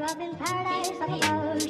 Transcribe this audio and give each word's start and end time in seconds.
you 0.00 0.06
up 0.06 0.20
in 0.20 0.34
paradise 0.36 0.90
up 1.00 1.08
above. 1.08 1.60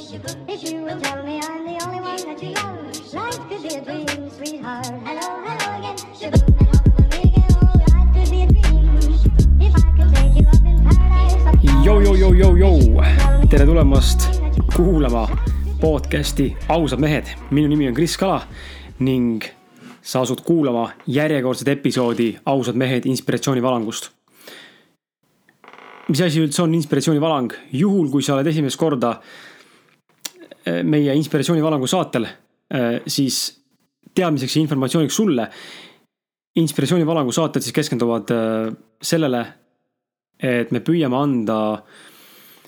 If 0.49 0.63
you 0.71 0.83
will 0.85 1.01
tell 1.01 1.25
me 1.25 1.41
I'm 1.43 1.65
the 1.65 1.85
only 1.85 2.01
one 2.01 2.23
that 2.27 2.43
you 2.43 2.51
love, 2.55 3.15
life 3.15 3.39
could 3.49 3.63
be 3.63 3.75
a 3.75 3.81
dream, 3.81 4.31
sweetheart. 4.31 4.87
Hello, 5.05 5.27
hello 5.47 5.79
again. 5.79 5.97
Shaboom, 6.15 6.55
jou, 12.17 12.35
jou, 12.37 12.59
jou. 12.59 12.79
Tell 13.19 13.39
me 13.41 13.47
tere 13.47 13.67
tulemast 13.67 14.21
the 14.55 14.63
kuulama 14.77 15.29
podcasti 15.81 16.57
Ausad 16.69 17.01
mehed. 17.01 17.27
minu 17.51 17.69
nimi 17.69 17.89
on 17.89 17.95
Kris 17.95 18.17
Kala 18.17 18.47
ning 18.99 19.43
sa 20.03 20.21
asud 20.21 20.41
kuulama 20.45 20.91
järjekordset 21.07 21.69
episoodi 21.69 22.39
Ausad 22.47 22.75
mehed 22.75 23.07
inspiratsioonivalangust. 23.07 24.20
Mis 26.11 26.23
asi 26.25 26.43
üldse 26.43 26.65
on 26.65 26.75
inspiratsioonivalang? 26.75 27.55
juhul, 27.73 28.11
kui 28.13 28.25
sa 28.27 28.37
oled 28.37 28.51
esimest 28.51 28.79
korda 28.81 29.15
eh, 30.65 30.83
meie 30.83 31.15
inspiratsioonivalangu 31.19 31.89
saatel, 31.91 32.27
eh, 32.27 33.01
siis 33.07 33.43
teadmiseks 34.15 34.57
ja 34.57 34.65
informatsiooniks 34.65 35.17
sulle. 35.17 35.49
inspiratsioonivalangu 36.61 37.33
saated 37.33 37.63
siis 37.63 37.75
keskenduvad 37.75 38.31
eh, 38.35 38.71
sellele, 39.03 39.45
et 40.41 40.71
me 40.75 40.81
püüame 40.85 41.17
anda 41.17 41.61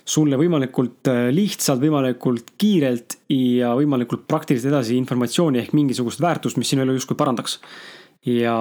sulle 0.05 0.39
võimalikult 0.39 1.09
äh, 1.11 1.29
lihtsalt, 1.34 1.81
võimalikult 1.83 2.55
kiirelt 2.59 3.20
ja 3.33 3.73
võimalikult 3.79 4.27
praktiliselt 4.31 4.73
edasi 4.73 4.97
informatsiooni 4.98 5.62
ehk 5.62 5.75
mingisugust 5.79 6.23
väärtust, 6.23 6.59
mis 6.59 6.73
sinu 6.73 6.84
elu 6.84 6.97
justkui 6.98 7.19
parandaks. 7.19 7.61
ja, 8.27 8.56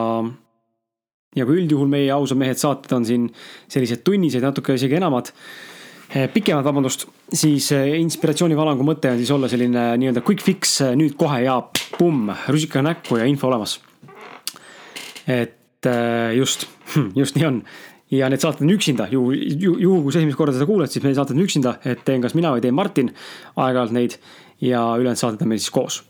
ja 1.35 1.48
kui 1.48 1.62
üldjuhul 1.62 1.90
meie 1.91 2.09
ausad 2.13 2.40
mehed 2.40 2.59
saated 2.59 2.91
on 2.95 3.05
siin 3.08 3.27
sellised 3.71 4.03
tunnised, 4.08 4.44
natuke 4.44 4.76
isegi 4.76 4.98
enamad, 4.99 5.31
pikemad, 6.34 6.66
vabandust, 6.67 7.05
siis 7.31 7.70
äh, 7.76 7.93
inspiratsioonivalangu 8.01 8.84
mõte 8.84 9.13
on 9.13 9.21
siis 9.21 9.32
olla 9.32 9.48
selline 9.51 9.85
nii-öelda 10.01 10.23
quick 10.27 10.43
fix, 10.43 10.82
äh, 10.84 10.91
nüüd 10.99 11.15
kohe 11.20 11.40
ja 11.46 11.62
pumm, 11.96 12.34
rusikaga 12.51 12.90
näkku 12.90 13.21
ja 13.21 13.29
info 13.32 13.48
olemas. 13.48 13.79
et 15.27 15.88
just, 16.35 16.65
just 17.21 17.38
nii 17.38 17.45
on 17.48 17.62
ja 18.12 18.27
need 18.29 18.43
saated 18.43 18.66
on 18.66 18.73
üksinda, 18.73 19.07
juhul, 19.12 19.38
juhul 19.55 20.01
kui 20.04 20.13
sa 20.13 20.20
esimest 20.20 20.38
korda 20.38 20.55
seda 20.57 20.68
kuulad, 20.68 20.91
siis 20.91 21.04
meie 21.05 21.16
saated 21.16 21.38
on 21.38 21.45
üksinda, 21.45 21.76
et 21.88 22.04
teen 22.05 22.23
kas 22.23 22.35
mina 22.35 22.51
või 22.51 22.63
teen 22.66 22.76
Martin 22.76 23.13
aeg-ajalt 23.55 23.95
neid 23.95 24.18
ja 24.62 24.84
ülejäänud 24.99 25.21
saated 25.21 25.45
on 25.45 25.54
meil 25.54 25.62
siis 25.62 25.71
koos. 25.73 26.01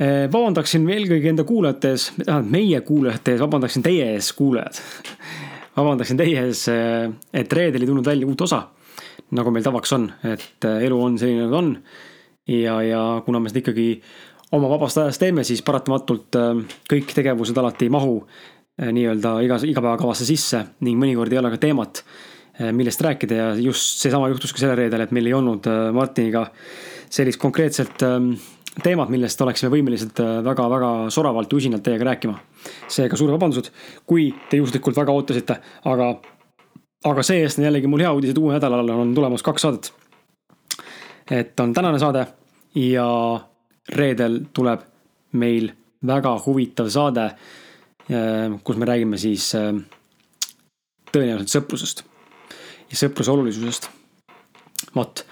Vabandaksin 0.00 0.86
eelkõige 0.88 1.28
enda 1.28 1.44
kuulajate 1.44 1.90
ees, 1.92 2.06
tähendab 2.16 2.52
meie 2.52 2.80
kuulajate 2.86 3.34
ees, 3.34 3.42
vabandaksin 3.42 3.84
teie 3.84 4.06
ees, 4.14 4.30
kuulajad. 4.36 4.80
vabandaksin 5.76 6.20
teie 6.20 6.44
ees, 6.46 6.64
et 7.36 7.52
reedel 7.52 7.84
ei 7.84 7.90
tulnud 7.90 8.06
välja 8.06 8.28
uut 8.28 8.46
osa, 8.46 8.62
nagu 9.36 9.52
meil 9.54 9.66
tavaks 9.66 9.92
on, 9.96 10.08
et 10.32 10.68
elu 10.70 11.02
on 11.04 11.18
selline, 11.20 11.44
nagu 11.44 11.52
ta 11.52 11.60
on. 11.60 11.74
ja, 12.48 12.80
ja 12.82 13.02
kuna 13.26 13.40
me 13.40 13.52
seda 13.52 13.62
ikkagi 13.62 13.88
oma 14.56 14.70
vabast 14.72 14.98
ajast 14.98 15.22
teeme, 15.22 15.44
siis 15.46 15.62
paratamatult 15.62 16.38
kõik 16.90 17.12
tegevused 17.14 17.58
alati 17.60 17.86
ei 17.86 17.94
mahu 17.94 18.16
nii-öelda 18.80 19.36
iga, 19.44 19.58
igapäevakavasse 19.68 20.26
sisse 20.26 20.62
ning 20.86 20.98
mõnikord 20.98 21.32
ei 21.32 21.38
ole 21.38 21.52
ka 21.52 21.60
teemat, 21.60 22.02
millest 22.76 23.02
rääkida 23.04 23.36
ja 23.36 23.50
just 23.60 24.00
seesama 24.02 24.30
juhtus 24.32 24.52
ka 24.56 24.62
sellel 24.62 24.78
reedel, 24.80 25.04
et 25.04 25.12
meil 25.14 25.28
ei 25.28 25.36
olnud 25.36 25.68
Martiniga 25.96 26.46
sellist 27.10 27.40
konkreetset 27.42 28.02
teemat, 28.82 29.10
millest 29.10 29.40
oleksime 29.42 29.70
võimelised 29.72 30.20
väga-väga 30.46 30.90
soravalt 31.10 31.52
ja 31.52 31.56
usinalt 31.56 31.82
teiega 31.82 32.04
rääkima. 32.04 32.38
seega 32.88 33.16
suured 33.16 33.34
vabandused, 33.34 33.72
kui 34.06 34.30
te 34.50 34.60
juhuslikult 34.60 34.96
väga 34.96 35.12
ootasite, 35.12 35.56
aga, 35.84 36.10
aga 37.04 37.22
see-eest 37.26 37.58
on 37.58 37.66
jällegi 37.66 37.90
mul 37.90 38.04
hea 38.04 38.12
uudis, 38.12 38.30
et 38.30 38.38
uuel 38.38 38.58
nädalal 38.58 38.90
on 38.94 39.14
tulemas 39.14 39.42
kaks 39.42 39.62
saadet. 39.62 39.92
et 41.30 41.60
on 41.60 41.74
tänane 41.74 41.98
saade 41.98 42.26
ja 42.74 43.40
reedel 43.88 44.40
tuleb 44.52 44.80
meil 45.32 45.72
väga 46.06 46.34
huvitav 46.46 46.88
saade, 46.88 47.30
kus 48.64 48.76
me 48.76 48.86
räägime 48.86 49.18
siis 49.20 49.52
äh, 49.54 49.74
tõenäoliselt 51.12 51.52
sõprusest 51.52 52.04
ja 52.90 52.98
sõpruse 52.98 53.30
olulisusest. 53.30 53.88
vot, 54.94 55.24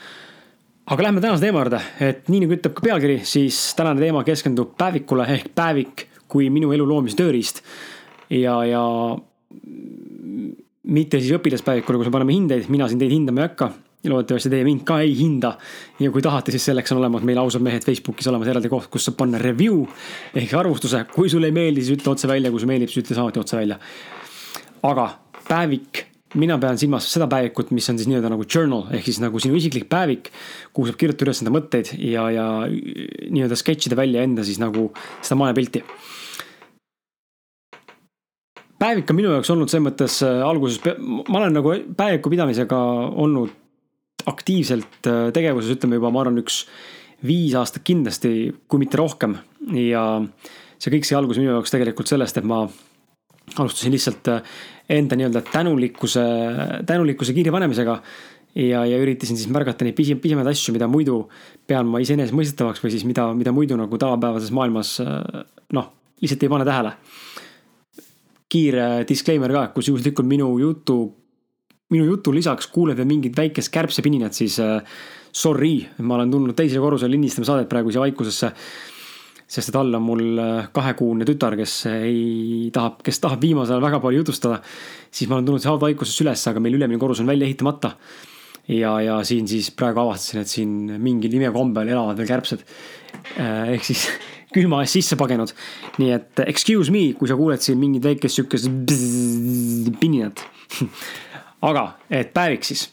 aga 0.88 1.03
lähme 1.03 1.21
tänase 1.21 1.44
teema 1.44 1.60
juurde, 1.60 1.81
et 2.00 2.31
nii 2.32 2.44
nagu 2.44 2.54
ütleb 2.56 2.76
ka 2.76 2.84
pealkiri, 2.84 3.19
siis 3.28 3.59
tänane 3.76 4.00
teema 4.00 4.22
keskendub 4.25 4.72
päevikule 4.78 5.26
ehk 5.34 5.50
päevik 5.56 6.06
kui 6.28 6.49
minu 6.53 6.72
elu 6.72 6.87
loomise 6.88 7.16
tööriist. 7.19 7.60
ja, 8.31 8.56
ja 8.65 8.84
mitte 10.88 11.21
siis 11.21 11.34
õpilaspäevikule, 11.37 12.00
kus 12.00 12.09
me 12.09 12.16
paneme 12.16 12.32
hindeid, 12.32 12.71
mina 12.72 12.88
siin 12.88 13.00
teid 13.00 13.12
hindama 13.12 13.44
ei 13.44 13.50
hakka 13.50 13.71
ja 14.04 14.12
loodetavasti 14.12 14.50
teie 14.53 14.65
mind 14.65 14.84
ka 14.88 15.00
ei 15.04 15.12
hinda. 15.19 15.54
ja 16.00 16.10
kui 16.15 16.25
tahate, 16.25 16.54
siis 16.54 16.65
selleks 16.71 16.93
on 16.94 17.03
olemas 17.03 17.25
meil 17.26 17.41
ausad 17.43 17.65
mehed 17.65 17.84
Facebookis 17.84 18.28
olemas 18.32 18.49
eraldi 18.49 18.72
koht, 18.72 18.88
kus 18.93 19.09
saab 19.09 19.19
panna 19.20 19.41
review 19.43 19.84
ehk 20.34 20.55
arvustuse. 20.55 21.05
kui 21.12 21.28
sulle 21.28 21.53
ei 21.53 21.56
meeldi, 21.56 21.84
siis 21.84 22.00
ütle 22.00 22.15
otse 22.15 22.28
välja, 22.28 22.50
kui 22.50 22.60
sulle 22.60 22.72
meeldib, 22.72 22.93
siis 22.93 23.05
ütle 23.05 23.19
samuti 23.19 23.44
otse 23.44 23.60
välja. 23.60 23.78
aga 24.88 25.10
päevik, 25.49 26.08
mina 26.34 26.59
pean 26.61 26.78
silmas 26.81 27.09
seda 27.09 27.28
päevikut, 27.31 27.71
mis 27.72 27.89
on 27.89 27.99
siis 27.99 28.09
nii-öelda 28.11 28.33
nagu 28.34 28.44
journal 28.44 28.89
ehk 28.93 29.09
siis 29.09 29.21
nagu 29.22 29.41
sinu 29.41 29.56
isiklik 29.56 29.89
päevik. 29.89 30.33
kuhu 30.72 30.91
saab 30.91 31.00
kirjutada 31.00 31.31
üles 31.31 31.43
enda 31.43 31.55
mõtteid 31.55 31.94
ja, 32.05 32.28
ja 32.34 32.47
nii-öelda 32.69 33.56
sketšida 33.56 33.97
välja 33.97 34.27
enda 34.27 34.44
siis 34.44 34.61
nagu 34.61 34.91
seda 35.22 35.38
maailmapilti 35.41 35.84
päevik 38.78 39.11
on 39.11 39.19
minu 39.19 39.33
jaoks 39.34 39.50
olnud 39.55 39.71
selles 39.71 39.87
mõttes 39.88 40.21
äh, 40.27 40.43
alguses, 40.47 40.78
ma 41.00 41.41
olen 41.41 41.56
nagu 41.59 41.75
päeviku 41.99 42.31
pidamisega 42.33 42.78
olnud 43.25 43.55
aktiivselt 44.28 45.09
äh, 45.09 45.28
tegevuses, 45.34 45.77
ütleme 45.77 45.99
juba, 45.99 46.12
ma 46.15 46.22
arvan, 46.25 46.41
üks 46.43 46.62
viis 47.27 47.56
aastat 47.59 47.83
kindlasti, 47.87 48.53
kui 48.71 48.84
mitte 48.84 49.00
rohkem. 49.00 49.37
ja 49.75 50.05
see 50.78 50.93
kõik 50.94 51.09
sai 51.09 51.19
alguse 51.19 51.43
minu 51.43 51.56
jaoks 51.56 51.75
tegelikult 51.75 52.11
sellest, 52.11 52.38
et 52.38 52.47
ma 52.47 52.62
alustasin 53.56 53.94
lihtsalt 53.94 54.31
äh, 54.31 54.59
enda 54.88 55.16
nii-öelda 55.19 55.43
tänulikkuse, 55.53 56.25
tänulikkuse 56.87 57.34
kirja 57.37 57.53
panemisega. 57.53 58.00
ja, 58.54 58.84
ja 58.87 58.99
üritasin 58.99 59.37
siis 59.37 59.50
märgata 59.53 59.84
neid 59.84 59.94
pisi, 59.94 60.16
pisemaid 60.19 60.49
asju, 60.50 60.72
mida 60.75 60.88
muidu 60.88 61.28
pean 61.66 61.87
ma 61.87 62.00
iseenesestmõistetavaks 62.03 62.82
või 62.82 62.91
siis 62.94 63.04
mida, 63.04 63.28
mida 63.37 63.53
muidu 63.53 63.76
nagu 63.76 63.99
tavapäevases 64.00 64.50
maailmas 64.50 64.97
noh, 65.72 65.91
lihtsalt 66.22 66.43
ei 66.43 66.50
pane 66.50 66.65
tähele 66.66 66.94
kiire 68.49 69.04
disclaimer 69.09 69.53
ka, 69.53 69.65
kus 69.76 69.91
juhuslikult 69.91 70.28
minu 70.28 70.49
jutu, 70.60 70.99
minu 71.93 72.06
jutu 72.09 72.32
lisaks 72.32 72.69
kuuled 72.72 72.97
veel 72.99 73.09
mingit 73.09 73.37
väikest 73.37 73.72
kärbsepininat, 73.72 74.37
siis 74.37 74.59
äh, 74.65 74.81
sorry, 75.32 75.82
ma 76.00 76.16
olen 76.16 76.32
tulnud 76.32 76.56
teisele 76.56 76.82
korrusele 76.82 77.12
lindistama 77.12 77.49
saadet 77.49 77.69
praegu 77.70 77.93
siia 77.93 78.06
vaikusesse. 78.06 78.53
Sest 79.49 79.71
et 79.71 79.77
all 79.81 79.97
on 79.97 80.05
mul 80.05 80.41
äh, 80.43 80.67
kahekuune 80.77 81.25
tütar, 81.29 81.57
kes 81.57 81.75
ei 81.89 82.69
taha, 82.75 82.97
kes 83.05 83.21
tahab 83.23 83.41
viimasel 83.43 83.79
ajal 83.79 83.87
väga 83.87 84.01
palju 84.03 84.23
jutustada. 84.23 84.61
siis 85.11 85.29
ma 85.29 85.39
olen 85.39 85.47
tulnud 85.49 85.65
sealt 85.65 85.81
vaikusesse 85.81 86.25
üles, 86.27 86.43
aga 86.51 86.61
meil 86.61 86.77
ülemine 86.77 87.01
korrus 87.01 87.23
on 87.25 87.31
välja 87.31 87.49
ehitamata. 87.49 87.95
ja, 88.69 89.01
ja 89.01 89.23
siin 89.25 89.49
siis 89.49 89.71
praegu 89.73 90.05
avastasin, 90.05 90.43
et 90.45 90.53
siin 90.53 91.01
mingil 91.01 91.39
imekombel 91.41 91.89
elavad 91.89 92.21
veel 92.21 92.29
kärbsed. 92.29 92.67
ehk 93.39 93.89
siis 93.89 94.05
külma 94.55 94.83
eest 94.85 95.01
sisse 95.01 95.17
pagenud. 95.17 95.55
nii 95.99 96.13
et 96.13 96.45
excuse 96.47 96.93
me, 96.93 97.07
kui 97.17 97.29
sa 97.29 97.37
kuuled 97.41 97.65
siin 97.65 97.81
mingit 97.81 98.05
väikest 98.05 98.43
sihukest 98.43 98.69
pininat. 100.01 100.45
aga, 101.73 101.89
et 102.13 102.37
päevik 102.37 102.69
siis. 102.69 102.91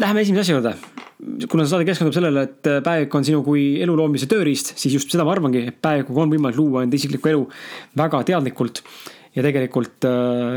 Läheme 0.00 0.22
esimese 0.22 0.46
asja 0.46 0.54
juurde. 0.54 0.99
Kuna 1.50 1.64
see 1.64 1.74
saade 1.74 1.86
keskendub 1.88 2.16
sellele, 2.16 2.46
et 2.48 2.68
päevik 2.84 3.14
on 3.14 3.26
sinu 3.26 3.44
kui 3.44 3.64
elu 3.84 3.94
loomise 3.96 4.28
tööriist, 4.30 4.74
siis 4.80 4.94
just 4.96 5.12
seda 5.12 5.26
ma 5.26 5.34
arvangi, 5.34 5.66
et 5.68 5.80
päevikuga 5.82 6.24
on 6.24 6.32
võimalik 6.32 6.58
luua 6.58 6.84
enda 6.86 6.96
isiklikku 6.96 7.32
elu 7.32 7.42
väga 8.00 8.22
teadlikult 8.30 8.82
ja 9.36 9.44
tegelikult 9.44 10.06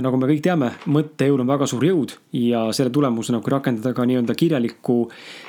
nagu 0.04 0.20
me 0.20 0.30
kõik 0.32 0.44
teame, 0.46 0.72
mõttejõul 0.90 1.44
on 1.44 1.52
väga 1.52 1.68
suur 1.70 1.84
jõud 1.86 2.16
ja 2.40 2.66
selle 2.76 2.94
tulemusena, 2.94 3.42
kui 3.44 3.54
rakendada 3.54 3.94
ka 3.96 4.06
nii-öelda 4.10 4.36
kirjalikku 4.40 4.98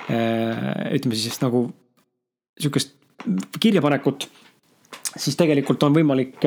ütleme 0.09 1.21
siis 1.21 1.39
nagu 1.43 1.67
sihukest 2.61 2.97
kirjapanekut, 3.61 4.27
siis 5.17 5.39
tegelikult 5.39 5.87
on 5.87 5.95
võimalik, 5.97 6.43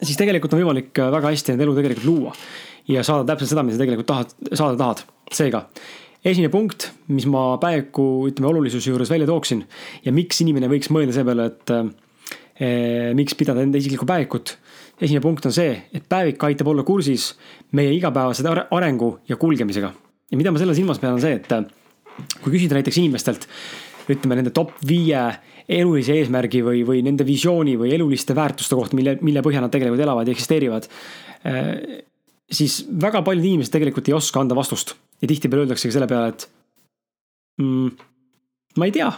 siis 0.00 0.16
tegelikult 0.20 0.54
on 0.54 0.62
võimalik 0.62 1.02
väga 1.16 1.34
hästi 1.34 1.54
enda 1.54 1.66
elu 1.66 1.76
tegelikult 1.80 2.08
luua. 2.08 2.38
ja 2.88 3.02
saada 3.04 3.24
täpselt 3.24 3.48
seda, 3.48 3.62
mida 3.64 3.76
sa 3.76 3.80
tegelikult 3.80 4.08
tahad, 4.08 4.32
saada 4.52 4.76
tahad. 4.76 5.04
seega, 5.32 5.66
esimene 6.24 6.50
punkt, 6.52 6.88
mis 7.12 7.26
ma 7.28 7.54
päeviku, 7.60 8.24
ütleme, 8.30 8.48
olulisuse 8.48 8.90
juures 8.90 9.12
välja 9.12 9.28
tooksin 9.28 9.62
ja 10.04 10.12
miks 10.14 10.40
inimene 10.44 10.70
võiks 10.72 10.90
mõelda 10.94 11.14
selle 11.16 11.28
peale, 11.30 11.48
et 11.52 11.74
eh, 11.74 13.10
miks 13.16 13.36
pidada 13.38 13.64
enda 13.64 13.80
isiklikku 13.80 14.08
päevikut. 14.08 14.56
esimene 15.00 15.20
punkt 15.20 15.46
on 15.46 15.52
see, 15.52 15.74
et 15.92 16.06
päevik 16.08 16.42
aitab 16.48 16.70
olla 16.72 16.82
kursis 16.82 17.34
meie 17.72 17.92
igapäevase 17.92 18.44
arengu 18.48 19.18
ja 19.28 19.36
kulgemisega. 19.36 19.92
ja 20.30 20.36
mida 20.36 20.52
ma 20.52 20.58
selle 20.58 20.74
silmas 20.74 20.98
pean, 20.98 21.18
on 21.18 21.20
see, 21.20 21.34
et 21.36 22.40
kui 22.40 22.54
küsida 22.54 22.78
näiteks 22.78 23.02
inimestelt 23.02 23.48
ütleme 24.08 24.38
nende 24.38 24.52
top 24.54 24.72
viie 24.86 25.20
elulise 25.68 26.12
eesmärgi 26.12 26.60
või, 26.64 26.82
või 26.84 27.00
nende 27.04 27.24
visiooni 27.24 27.76
või 27.80 27.94
eluliste 27.96 28.34
väärtuste 28.36 28.76
kohta, 28.76 28.96
mille, 28.96 29.16
mille 29.24 29.40
põhjal 29.44 29.64
nad 29.64 29.72
tegelikult 29.72 30.02
elavad 30.04 30.28
ja 30.28 30.32
eksisteerivad. 30.36 30.88
siis 32.52 32.84
väga 33.00 33.22
paljud 33.22 33.44
inimesed 33.44 33.72
tegelikult 33.72 34.08
ei 34.08 34.14
oska 34.14 34.40
anda 34.40 34.54
vastust 34.54 34.94
ja 35.24 35.30
tihtipeale 35.30 35.64
öeldaksegi 35.64 35.96
selle 35.96 36.08
peale, 36.10 36.34
et 36.34 36.46
mm, 37.62 37.90
ma 38.80 38.88
ei 38.88 38.94
tea. 38.94 39.10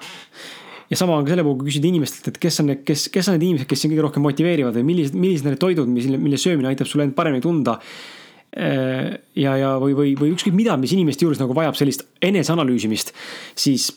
ja 0.90 0.98
sama 0.98 1.16
on 1.18 1.26
ka 1.26 1.34
selle 1.34 1.44
puhul, 1.46 1.58
kui 1.60 1.72
küsida 1.72 1.90
inimestelt, 1.90 2.30
et 2.30 2.38
kes 2.42 2.60
on 2.62 2.70
need, 2.70 2.84
kes, 2.86 3.08
kes 3.12 3.30
on 3.30 3.36
need 3.36 3.48
inimesed, 3.48 3.68
kes 3.70 3.82
sind 3.84 3.94
kõige 3.94 4.06
rohkem 4.06 4.26
motiveerivad 4.26 4.76
või 4.78 4.86
millised, 4.92 5.18
millised 5.18 5.48
on 5.48 5.56
need 5.56 5.62
toidud, 5.62 5.90
mis, 5.90 6.08
mille 6.14 6.40
söömine 6.40 6.70
aitab 6.70 6.90
sul 6.90 7.02
end 7.04 7.16
paremini 7.18 7.44
tunda. 7.44 7.80
Äh, 8.56 9.16
ja, 9.36 9.56
ja 9.58 9.72
või, 9.82 9.96
või, 9.98 10.12
või 10.16 10.30
ükskõik 10.36 10.54
mida, 10.56 10.76
mis 10.80 10.94
inimeste 10.94 11.26
juures 11.26 11.42
nagu 11.42 11.56
vajab 11.56 11.76
sellist 11.76 12.06
eneseanalüüsimist, 12.24 13.10
siis 13.58 13.90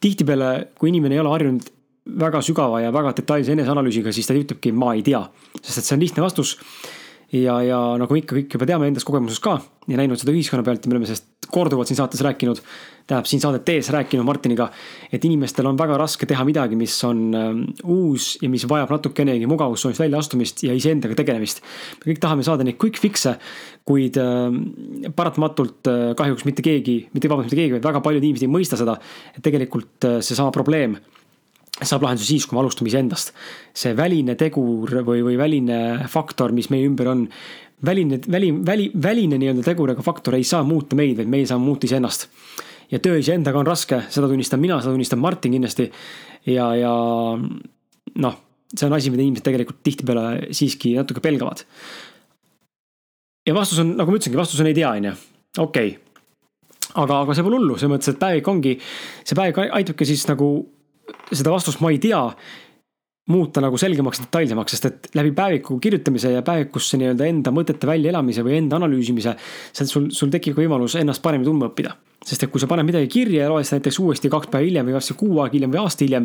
tihtipeale, 0.00 0.70
kui 0.78 0.92
inimene 0.92 1.18
ei 1.18 1.24
ole 1.24 1.32
harjunud 1.34 1.72
väga 2.06 2.40
sügava 2.46 2.80
ja 2.84 2.92
väga 2.94 3.12
detailse 3.18 3.52
eneseanalüüsiga, 3.56 4.12
siis 4.14 4.28
ta 4.28 4.36
ütlebki, 4.36 4.70
ma 4.72 4.94
ei 4.94 5.02
tea, 5.04 5.24
sest 5.58 5.82
et 5.82 5.88
see 5.88 5.96
on 5.96 6.04
lihtne 6.04 6.22
vastus 6.22 6.54
ja, 7.44 7.60
ja 7.64 7.78
nagu 8.00 8.18
ikka 8.18 8.36
kõik 8.38 8.54
juba 8.56 8.68
teame 8.68 8.90
endast 8.90 9.06
kogemusest 9.08 9.42
ka 9.44 9.58
ja 9.86 9.98
näinud 9.98 10.20
seda 10.20 10.34
ühiskonna 10.34 10.64
pealt 10.66 10.84
ja 10.84 10.90
me 10.90 10.96
oleme 10.96 11.08
sellest 11.08 11.50
korduvalt 11.52 11.88
siin 11.90 11.98
saates 11.98 12.20
rääkinud. 12.26 12.60
tähendab 13.06 13.28
siin 13.30 13.40
saadet 13.40 13.62
tees 13.64 13.86
rääkinud 13.94 14.26
Martiniga, 14.26 14.66
et 15.14 15.24
inimestel 15.24 15.66
on 15.70 15.78
väga 15.78 15.94
raske 16.00 16.26
teha 16.26 16.42
midagi, 16.44 16.74
mis 16.76 16.94
on 17.06 17.20
äh, 17.38 17.50
uus 17.84 18.32
ja 18.42 18.50
mis 18.50 18.64
vajab 18.68 18.90
natukenegi 18.96 19.46
mugavustsoonist 19.46 20.02
väljaastumist 20.02 20.64
ja 20.66 20.74
iseendaga 20.74 21.14
tegelemist. 21.14 21.62
me 22.00 22.12
kõik 22.12 22.22
tahame 22.22 22.46
saada 22.46 22.66
neid 22.66 22.80
quick 22.82 22.98
fix'e, 22.98 23.36
kuid 23.86 24.18
äh, 24.18 25.10
paratamatult 25.14 25.92
äh, 25.92 26.14
kahjuks 26.18 26.44
mitte 26.48 26.66
keegi, 26.66 26.98
mitte 27.14 27.30
vabandust, 27.30 27.52
mitte 27.52 27.62
keegi, 27.62 27.76
vaid 27.78 27.90
väga 27.92 28.02
paljud 28.02 28.24
inimesed 28.26 28.48
ei 28.48 28.56
mõista 28.58 28.80
seda, 28.80 28.98
et 29.36 29.42
tegelikult 29.44 30.10
äh, 30.10 30.18
seesama 30.18 30.50
probleem 30.54 30.98
saab 31.84 32.06
lahenduse 32.06 32.28
siis, 32.30 32.46
kui 32.46 32.56
me 32.56 32.62
alustame 32.62 32.88
iseendast. 32.90 33.32
see 33.76 33.92
väline 33.96 34.36
tegur 34.40 35.02
või, 35.04 35.20
või 35.26 35.36
väline 35.36 36.08
faktor, 36.08 36.54
mis 36.56 36.70
meie 36.72 36.86
ümber 36.88 37.10
on, 37.12 37.26
väline, 37.84 38.20
väli, 38.32 38.52
väli, 38.66 38.88
väline 38.94 39.38
nii-öelda 39.40 39.64
tegur 39.66 39.92
ega 39.92 40.04
faktor 40.04 40.38
ei 40.38 40.44
saa 40.44 40.64
muuta 40.64 40.96
meid, 40.96 41.16
vaid 41.18 41.28
meie 41.28 41.46
saame 41.46 41.64
muuta 41.64 41.88
iseennast. 41.88 42.28
ja 42.90 42.98
töö 43.02 43.18
iseendaga 43.18 43.58
on 43.58 43.66
raske, 43.66 44.00
seda 44.08 44.28
tunnistan 44.30 44.60
mina, 44.62 44.80
seda 44.80 44.94
tunnistab 44.94 45.20
Martin 45.20 45.52
kindlasti. 45.52 45.90
ja, 46.46 46.72
ja 46.74 46.94
noh, 47.36 48.40
see 48.72 48.88
on 48.88 48.96
asi, 48.96 49.12
mida 49.12 49.26
inimesed 49.26 49.44
tegelikult 49.44 49.82
tihtipeale 49.84 50.54
siiski 50.56 50.94
natuke 50.96 51.20
pelgavad. 51.20 51.66
ja 53.46 53.54
vastus 53.54 53.84
on, 53.84 53.96
nagu 54.00 54.10
ma 54.10 54.16
ütlesingi, 54.16 54.40
vastus 54.40 54.64
on 54.64 54.72
ei 54.72 54.74
tea, 54.74 54.96
on 54.96 55.10
ju, 55.10 55.14
okei 55.58 55.92
okay 55.92 56.02
aga, 56.96 57.20
aga 57.26 57.34
see 57.36 57.44
pole 57.44 57.58
hullu, 57.60 57.76
selles 57.76 57.92
mõttes, 57.92 58.14
et 58.14 58.20
päevik 58.20 58.48
ongi, 58.48 58.72
see 59.26 59.36
päevik 59.36 59.60
aitabki 59.66 60.08
siis 60.08 60.24
nagu 60.30 60.48
seda 61.32 61.52
vastust 61.54 61.82
ma 61.82 61.90
ei 61.90 61.98
tea, 62.02 62.22
muuta 63.26 63.60
nagu 63.62 63.78
selgemaks, 63.80 64.20
detailsemaks, 64.22 64.74
sest 64.76 64.84
et 64.86 65.08
läbi 65.18 65.32
päeviku 65.34 65.80
kirjutamise 65.82 66.30
ja 66.30 66.44
päevikusse 66.46 66.98
nii-öelda 67.00 67.26
enda 67.26 67.52
mõtete 67.54 67.88
väljaelamise 67.88 68.44
või 68.46 68.60
enda 68.60 68.78
analüüsimise, 68.78 69.34
sul, 69.74 70.12
sul 70.14 70.30
tekib 70.30 70.58
võimalus 70.60 70.94
ennast 71.00 71.24
paremini 71.24 71.48
tundma 71.48 71.72
õppida. 71.72 71.96
sest 72.26 72.42
et 72.42 72.50
kui 72.50 72.58
sa 72.58 72.66
paned 72.66 72.86
midagi 72.86 73.06
kirja 73.10 73.44
ja 73.44 73.50
loed 73.50 73.66
seda 73.66 73.78
näiteks 73.78 73.98
uuesti 74.02 74.30
kaks 74.30 74.48
päeva 74.50 74.66
hiljem 74.66 74.86
või 74.88 74.94
kasvõi 74.96 75.18
kuu 75.18 75.42
aega 75.42 75.54
hiljem 75.54 75.74
või 75.74 75.82
aasta 75.82 76.02
hiljem, 76.04 76.24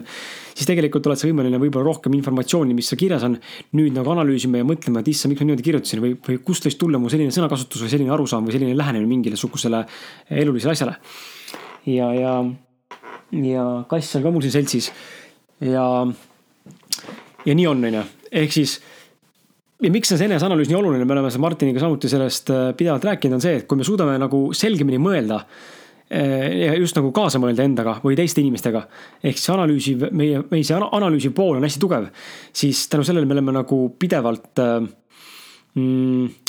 siis 0.53 0.69
tegelikult 0.69 1.09
oled 1.09 1.19
sa 1.19 1.27
võimeline 1.27 1.59
võib-olla 1.61 1.85
rohkem 1.85 2.15
informatsiooni, 2.17 2.73
mis 2.73 2.89
seal 2.89 3.01
kirjas 3.01 3.25
on, 3.27 3.35
nüüd 3.77 3.93
nagu 3.97 4.13
analüüsima 4.13 4.61
ja 4.61 4.65
mõtlema, 4.65 5.01
et 5.01 5.11
issand, 5.11 5.33
miks 5.33 5.43
ma 5.43 5.49
niimoodi 5.49 5.67
kirjutasin 5.67 6.01
või, 6.01 6.15
või 6.25 6.39
kust 6.45 6.65
võis 6.65 6.79
tulla 6.79 7.01
mu 7.01 7.11
selline 7.11 7.33
sõnakasutus 7.33 7.85
või 7.85 7.93
selline 7.93 8.13
arusaam 8.13 8.45
või 8.47 8.55
selline 8.55 8.77
lähenemine 8.77 9.09
mingile 9.09 9.37
sugusele 9.37 9.83
elulisele 10.41 10.77
asjale. 10.77 10.97
ja, 11.85 12.13
ja 12.17 12.35
ja 13.31 13.65
kass 13.89 14.15
on 14.17 14.25
ka 14.25 14.31
mul 14.31 14.43
siin 14.45 14.57
seltsis. 14.59 14.91
ja, 15.61 15.85
ja 17.45 17.55
nii 17.55 17.67
on, 17.67 17.85
on 17.85 17.99
ju, 18.01 18.07
ehk 18.31 18.55
siis 18.55 18.79
ja 19.81 19.91
miks 19.93 20.11
on 20.13 20.19
see 20.19 20.29
eneseanalüüs 20.29 20.69
nii 20.69 20.77
oluline, 20.77 21.05
me 21.05 21.15
oleme 21.15 21.31
Martiniga 21.41 21.83
samuti 21.83 22.09
sellest 22.11 22.51
äh, 22.53 22.71
pidevalt 22.77 23.05
rääkinud, 23.07 23.39
on 23.39 23.43
see, 23.43 23.61
et 23.61 23.69
kui 23.69 23.79
me 23.79 23.87
suudame 23.87 24.17
nagu 24.21 24.43
selgemini 24.57 24.99
mõelda 25.01 25.41
äh, 25.41 26.45
ja 26.67 26.75
just 26.77 26.97
nagu 26.99 27.13
kaasa 27.15 27.41
mõelda 27.41 27.65
endaga 27.65 27.97
või 28.03 28.17
teiste 28.19 28.43
inimestega. 28.43 28.83
ehk 29.23 29.39
siis 29.39 29.53
analüüsiv, 29.53 30.07
meie, 30.11 30.43
meie 30.51 30.67
see 30.67 30.77
analüüsiv 30.77 31.35
pool 31.37 31.57
on 31.57 31.67
hästi 31.67 31.81
tugev, 31.81 32.09
siis 32.53 32.85
tänu 32.91 33.07
sellele 33.07 33.29
me 33.29 33.37
oleme 33.37 33.57
nagu 33.61 33.83
pidevalt 33.99 34.61
äh, 34.61 34.77
mm, 35.75 36.40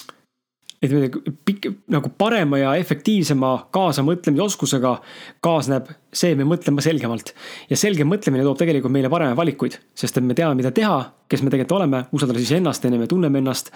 ütleme 0.82 1.34
pikk, 1.46 1.68
nagu 1.92 2.10
parema 2.18 2.58
ja 2.58 2.72
efektiivsema 2.80 3.50
kaasamõtlemise 3.74 4.42
oskusega 4.42 4.96
kaasneb 5.44 5.90
see, 6.12 6.32
et 6.32 6.40
me 6.40 6.46
mõtleme 6.48 6.82
selgemalt. 6.84 7.34
ja 7.70 7.76
selgem 7.78 8.08
mõtlemine 8.10 8.42
toob 8.42 8.58
tegelikult 8.58 8.92
meile 8.92 9.10
paremaid 9.12 9.38
valikuid, 9.38 9.78
sest 9.94 10.18
et 10.18 10.24
me 10.24 10.34
teame, 10.34 10.56
mida 10.58 10.72
teha, 10.74 10.98
kes 11.28 11.42
me 11.42 11.52
tegelikult 11.52 11.78
oleme, 11.78 12.04
usaldame 12.12 12.42
siis 12.42 12.56
ennast, 12.58 12.84
on 12.84 12.96
ju, 12.96 12.98
me 13.00 13.06
tunneme 13.06 13.38
ennast. 13.38 13.70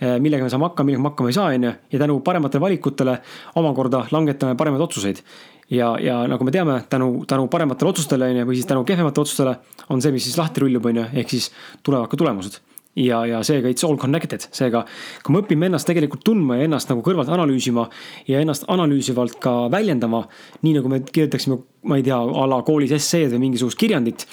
Eh, 0.00 0.16
millega 0.20 0.44
me 0.44 0.52
saame 0.52 0.68
hakkama, 0.70 0.86
millega 0.88 1.02
me 1.02 1.12
hakkama 1.12 1.32
ei 1.32 1.36
saa, 1.36 1.50
on 1.52 1.68
ju, 1.68 1.74
ja 1.92 2.00
tänu 2.04 2.20
parematele 2.24 2.64
valikutele 2.64 3.18
omakorda 3.60 4.06
langetame 4.12 4.56
paremaid 4.56 4.84
otsuseid 4.84 5.22
ja, 5.70 5.96
ja 6.00 6.22
nagu 6.28 6.44
me 6.44 6.54
teame, 6.54 6.80
tänu, 6.88 7.24
tänu 7.28 7.48
parematele 7.52 7.90
otsustele 7.90 8.30
on 8.30 8.40
ju, 8.40 8.46
või 8.48 8.58
siis 8.60 8.68
tänu 8.70 8.84
kehvematele 8.88 9.28
otsustele 9.28 9.56
on 9.90 10.02
see, 10.02 10.14
mis 10.14 10.28
siis 10.28 10.38
lahti 10.40 10.64
rullub, 10.64 10.88
on 10.88 11.02
ju, 11.02 11.06
ehk 11.20 11.36
siis 11.36 11.50
tulevad 11.82 12.10
ka 12.12 12.20
tulemused 12.20 12.60
ja, 12.96 13.20
ja 13.28 13.42
seega 13.46 13.70
it's 13.70 13.84
all 13.86 13.98
connected, 14.00 14.48
seega 14.56 14.84
kui 15.24 15.34
me 15.34 15.42
õpime 15.44 15.68
ennast 15.70 15.88
tegelikult 15.88 16.24
tundma 16.26 16.58
ja 16.58 16.66
ennast 16.68 16.90
nagu 16.90 17.04
kõrvalt 17.06 17.30
analüüsima 17.32 17.86
ja 18.30 18.40
ennast 18.42 18.66
analüüsivalt 18.72 19.38
ka 19.42 19.54
väljendama, 19.72 20.24
nii 20.64 20.76
nagu 20.78 20.92
me 20.92 21.02
kirjutaksime, 21.04 21.60
ma 21.90 22.00
ei 22.00 22.06
tea, 22.06 22.18
a 22.18 22.48
la 22.50 22.62
koolis 22.66 22.94
esseed 22.96 23.34
või 23.34 23.46
mingisugust 23.46 23.78
kirjandit, 23.80 24.26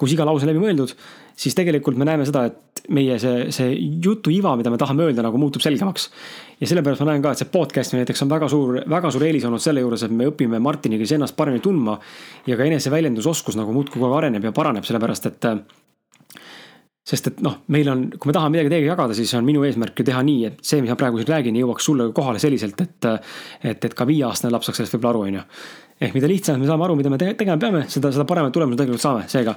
kus 0.00 0.14
iga 0.16 0.26
lause 0.28 0.48
läbi 0.48 0.62
mõeldud, 0.62 0.94
siis 1.40 1.56
tegelikult 1.56 1.96
me 1.96 2.08
näeme 2.08 2.26
seda, 2.28 2.44
et 2.50 2.82
meie 2.92 3.16
see, 3.22 3.48
see 3.54 3.74
jutuiva, 4.04 4.56
mida 4.58 4.72
me 4.72 4.78
tahame 4.80 5.06
öelda, 5.06 5.22
nagu 5.24 5.38
muutub 5.40 5.62
selgemaks. 5.64 6.08
ja 6.60 6.68
sellepärast 6.68 7.04
ma 7.04 7.12
näen 7.12 7.22
ka, 7.24 7.32
et 7.32 7.40
see 7.40 7.52
podcast 7.52 7.94
näiteks 7.94 8.24
on 8.26 8.32
väga 8.32 8.48
suur, 8.50 8.80
väga 8.90 9.12
suur 9.14 9.24
eelis 9.24 9.46
olnud 9.48 9.62
selle 9.62 9.84
juures, 9.84 10.02
et 10.04 10.12
me 10.12 10.28
õpime 10.28 10.60
Martiniga 10.60 11.06
ennast 11.14 11.36
paremini 11.36 11.62
tundma 11.64 11.98
ja 12.46 12.58
ka 12.58 12.66
eneseväljendusoskus 12.66 13.56
nagu 13.56 13.72
muudkui 13.76 14.00
kogu 14.00 14.10
aeg 14.10 14.24
areneb 14.24 14.50
ja 14.50 14.52
paraneb, 14.56 14.84
sellepärast 14.88 15.30
et 15.30 15.48
sest 17.10 17.30
et 17.32 17.42
noh, 17.44 17.60
meil 17.74 17.88
on, 17.90 18.04
kui 18.14 18.30
me 18.30 18.36
tahame 18.36 18.56
midagi 18.56 18.72
teiega 18.74 18.92
jagada, 18.92 19.16
siis 19.18 19.32
on 19.38 19.46
minu 19.46 19.64
eesmärk 19.66 19.98
ju 19.98 20.06
teha 20.06 20.22
nii, 20.26 20.46
et 20.50 20.62
see, 20.66 20.82
mis 20.84 20.92
ma 20.92 20.98
praegu 21.00 21.20
siin 21.20 21.32
räägin, 21.32 21.58
jõuaks 21.58 21.90
sulle 21.90 22.10
kohale 22.16 22.42
selliselt, 22.42 22.80
et. 22.86 23.10
et, 23.72 23.90
et 23.90 23.96
ka 23.96 24.06
viieaastane 24.06 24.52
laps 24.54 24.70
saaks 24.70 24.82
sellest 24.82 24.96
võib-olla 24.96 25.16
aru, 25.16 25.26
on 25.26 25.40
ju. 25.40 25.44
ehk 26.06 26.16
mida 26.16 26.30
lihtsamalt 26.30 26.62
me 26.62 26.70
saame 26.70 26.86
aru, 26.86 26.96
mida 27.00 27.12
me 27.12 27.18
tegema 27.20 27.58
peame, 27.60 27.84
seda, 27.90 28.12
seda 28.14 28.26
paremad 28.28 28.54
tulemused 28.54 28.80
tegelikult 28.80 29.02
saame, 29.02 29.26
seega. 29.32 29.56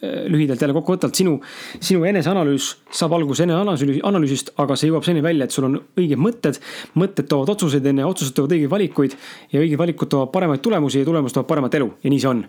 Äh, 0.00 0.24
lühidalt 0.32 0.62
jälle 0.64 0.74
kokkuvõtvalt, 0.74 1.16
sinu, 1.16 1.36
sinu 1.76 2.06
eneseanalüüs 2.08 2.70
saab 2.96 3.14
alguse 3.18 3.44
eneanalüüsi, 3.44 4.00
analüüsist, 4.08 4.54
aga 4.62 4.76
see 4.80 4.88
jõuab 4.88 5.04
selleni 5.06 5.24
välja, 5.26 5.46
et 5.46 5.54
sul 5.54 5.68
on 5.68 5.76
õiged 6.00 6.20
mõtted. 6.20 6.60
mõtted 6.98 7.28
toovad 7.28 7.52
otsuseid, 7.54 7.86
enne 7.92 8.08
otsused 8.08 8.34
toovad 8.36 8.56
õigeid 8.56 8.72
valikuid 8.72 9.16
ja 9.52 9.60
õiged 9.60 9.78
valikud 9.78 10.10
toovad 10.10 10.32
paremaid 10.32 10.64
tulemusi 10.64 11.04
ja 11.04 11.08
tulemused 11.08 11.36
toovad 11.36 11.52
paremat 11.52 11.76
elu 11.76 11.92
ja 12.02 12.14
nii 12.14 12.24
see 12.24 12.32
on. 12.32 12.44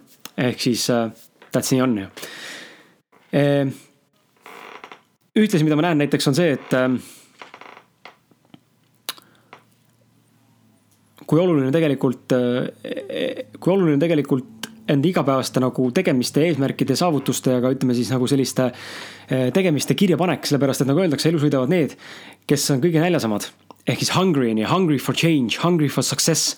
ehk 0.47 0.63
siis 0.63 0.89
äh, 0.89 1.11
that's 1.51 1.75
nii 1.75 1.83
on 1.83 1.97
ju 2.05 2.07
ühtlasi, 5.37 5.63
mida 5.63 5.77
ma 5.79 5.87
näen 5.87 6.01
näiteks 6.03 6.27
on 6.31 6.37
see, 6.37 6.55
et 6.57 6.73
ehm, 6.75 6.97
kui 11.27 11.39
oluline 11.39 11.71
tegelikult, 11.71 12.35
eh, 12.35 13.45
kui 13.59 13.73
oluline 13.73 14.01
tegelikult 14.01 14.67
enda 14.91 15.07
igapäevaste 15.07 15.61
nagu 15.63 15.87
tegemiste, 15.95 16.43
eesmärkide, 16.49 16.97
saavutuste 16.99 17.55
ja 17.55 17.63
ka 17.63 17.71
ütleme 17.71 17.95
siis 17.95 18.11
nagu 18.11 18.27
selliste 18.27 18.71
eh, 18.71 19.47
tegemiste 19.55 19.95
kirjapanek, 19.95 20.43
sellepärast 20.49 20.83
et 20.83 20.91
nagu 20.91 21.03
öeldakse, 21.03 21.31
elus 21.31 21.45
võidavad 21.45 21.71
need, 21.71 21.95
kes 22.49 22.67
on 22.75 22.83
kõige 22.83 23.03
näljasamad 23.03 23.47
ehk 23.89 24.03
siis 24.03 24.11
hungry 24.13 24.51
on 24.51 24.59
ju, 24.61 24.67
hungry 24.69 24.99
for 25.01 25.17
change, 25.17 25.57
hungry 25.63 25.89
for 25.89 26.05
success. 26.05 26.55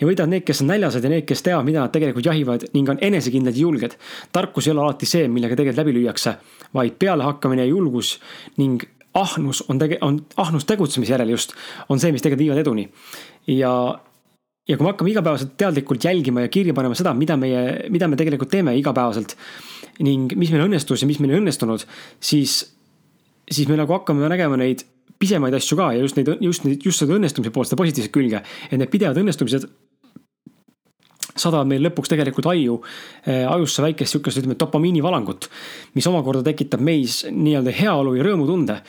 ja 0.00 0.06
võidavad 0.08 0.32
need, 0.32 0.44
kes 0.48 0.62
on 0.64 0.70
näljased 0.72 1.04
ja 1.04 1.10
need, 1.12 1.26
kes 1.28 1.44
teavad, 1.44 1.66
mida 1.68 1.82
nad 1.84 1.92
tegelikult 1.92 2.26
jahivad 2.26 2.64
ning 2.72 2.88
on 2.88 3.00
enesekindlad 3.00 3.56
ja 3.56 3.66
julged. 3.66 3.96
tarkus 4.32 4.66
ei 4.66 4.72
ole 4.72 4.86
alati 4.86 5.08
see, 5.08 5.28
millega 5.28 5.58
tegelikult 5.58 5.82
läbi 5.82 5.96
lüüakse, 5.98 6.36
vaid 6.74 6.96
pealehakkamine 6.98 7.66
ja 7.66 7.72
julgus 7.72 8.16
ning 8.60 8.84
ahnus 9.18 9.64
on 9.68 9.80
tege-, 9.82 10.00
on 10.00 10.22
ahnus 10.40 10.64
tegutsemise 10.64 11.12
järel 11.12 11.34
just, 11.34 11.52
on 11.92 12.00
see, 12.00 12.12
mis 12.14 12.24
tegelikult 12.24 12.46
viivad 12.46 12.62
eduni. 12.62 12.88
ja, 13.52 13.72
ja 14.68 14.78
kui 14.78 14.86
me 14.86 14.94
hakkame 14.94 15.12
igapäevaselt 15.12 15.56
teadlikult 15.60 16.04
jälgima 16.04 16.46
ja 16.46 16.52
kirja 16.52 16.74
panema 16.74 16.96
seda, 16.96 17.12
mida 17.14 17.36
meie, 17.36 17.90
mida 17.92 18.08
me 18.08 18.16
tegelikult 18.16 18.50
teeme 18.50 18.76
igapäevaselt 18.80 19.36
ning 20.00 20.32
mis 20.40 20.50
meil 20.54 20.64
õnnestus 20.64 21.04
ja 21.04 21.10
mis 21.10 21.20
meil 21.20 21.34
ei 21.34 21.42
õnnestunud, 21.42 21.84
siis, 22.16 22.62
siis 23.50 23.68
me 23.68 23.76
nagu 23.76 23.92
hakkame 23.92 24.24
nägema 24.32 24.56
neid 24.56 24.86
pisemaid 25.22 25.54
asju 25.58 25.78
ka 25.78 25.92
ja 25.96 26.02
just 26.02 26.18
neid, 26.18 26.34
just 26.42 26.66
neid, 26.66 26.82
just 26.84 27.02
seda 27.02 27.16
õnnestumise 27.16 27.54
poolt, 27.54 27.70
seda 27.70 27.80
positiivset 27.80 28.12
külge. 28.14 28.42
et 28.70 28.78
need 28.78 28.90
pidevad 28.92 29.22
õnnestumised 29.22 29.70
saadavad 31.32 31.70
meil 31.70 31.84
lõpuks 31.86 32.12
tegelikult 32.12 32.50
aju, 32.52 32.78
äh, 33.26 33.46
ajusse 33.48 33.82
väikest 33.84 34.16
sihukest, 34.16 34.42
ütleme, 34.42 34.58
dopamiinivalangut. 34.58 35.48
mis 35.94 36.06
omakorda 36.06 36.42
tekitab 36.42 36.80
meis 36.80 37.24
nii-öelda 37.30 37.72
heaolu 37.72 38.14
ja 38.14 38.28
rõõmutunde. 38.28 38.82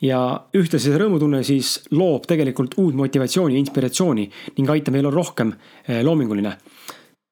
ja 0.00 0.18
ühtlasi 0.54 0.92
see 0.92 0.98
rõõmutunne 0.98 1.42
siis 1.42 1.80
loob 1.90 2.26
tegelikult 2.30 2.76
uut 2.78 2.94
motivatsiooni 2.94 3.54
ja 3.54 3.58
inspiratsiooni 3.58 4.30
ning 4.56 4.70
aitab 4.70 4.94
meil 4.94 5.06
olla 5.06 5.16
rohkem 5.16 5.52
äh, 5.52 6.04
loominguline 6.04 6.56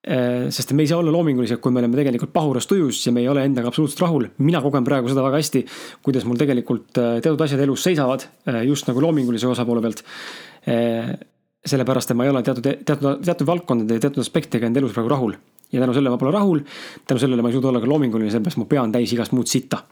sest 0.07 0.71
me 0.71 0.85
ei 0.85 0.91
saa 0.91 1.01
olla 1.01 1.11
loomingulised, 1.11 1.59
kui 1.59 1.73
me 1.75 1.81
oleme 1.83 1.99
tegelikult 1.99 2.31
pahuras 2.33 2.69
tujus 2.71 3.01
ja 3.09 3.13
me 3.13 3.25
ei 3.25 3.29
ole 3.29 3.43
endaga 3.43 3.73
absoluutselt 3.73 4.05
rahul. 4.05 4.29
mina 4.39 4.61
kogen 4.63 4.85
praegu 4.87 5.11
seda 5.11 5.25
väga 5.25 5.41
hästi, 5.43 5.65
kuidas 6.07 6.25
mul 6.29 6.39
tegelikult 6.39 6.93
teatud 6.95 7.43
asjad 7.43 7.65
elus 7.65 7.83
seisavad, 7.83 8.29
just 8.69 8.87
nagu 8.87 9.03
loomingulise 9.03 9.51
osapoole 9.51 9.83
pealt 9.83 10.05
sellepärast, 11.67 12.13
et 12.13 12.19
ma 12.19 12.27
ei 12.27 12.31
ole 12.31 12.43
teatud, 12.47 12.69
teatud, 12.87 13.21
teatud 13.25 13.49
valdkondade 13.49 13.99
ja 13.99 14.07
teatud 14.07 14.23
aspektidega 14.23 14.71
enda 14.71 14.83
elus 14.83 14.95
praegu 14.95 15.13
rahul. 15.13 15.37
ja 15.73 15.81
tänu 15.83 15.95
sellele 15.97 16.13
ma 16.15 16.19
pole 16.19 16.31
rahul, 16.31 16.61
tänu 17.11 17.19
sellele 17.19 17.43
ma 17.43 17.51
ei 17.51 17.57
suuda 17.57 17.73
olla 17.73 17.81
ka 17.83 17.89
loominguline, 17.91 18.31
sellepärast 18.31 18.61
mu 18.61 18.69
pea 18.71 18.85
on 18.87 18.93
täis 18.95 19.11
igast 19.13 19.35
muud 19.35 19.51
sitta. 19.51 19.83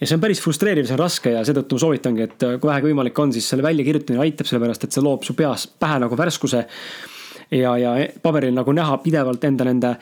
ja 0.00 0.06
see 0.06 0.16
on 0.16 0.22
päris 0.24 0.40
frustreeriv, 0.40 0.88
see 0.88 0.96
on 0.96 1.02
raske 1.02 1.34
ja 1.34 1.44
seetõttu 1.44 1.76
ma 1.76 1.82
soovitangi, 1.84 2.24
et 2.24 2.46
kui 2.48 2.70
vähegi 2.70 2.88
võimalik 2.88 3.20
on, 3.20 3.34
siis 3.36 3.48
selle 3.52 3.66
väljakirjutamine 3.66 4.24
aitab, 4.24 4.48
sellepärast 4.48 4.88
et 4.88 4.96
see 4.96 5.04
loob 5.04 5.28
su 5.28 5.36
peas 5.36 5.66
pähe 5.68 6.00
nagu 6.00 6.16
värskuse 6.16 6.64
ja, 7.50 7.76
ja 7.78 7.94
paberil 8.22 8.54
nagu 8.54 8.72
näha 8.72 8.98
pidevalt 9.04 9.44
enda 9.44 9.64
nende 9.68 9.94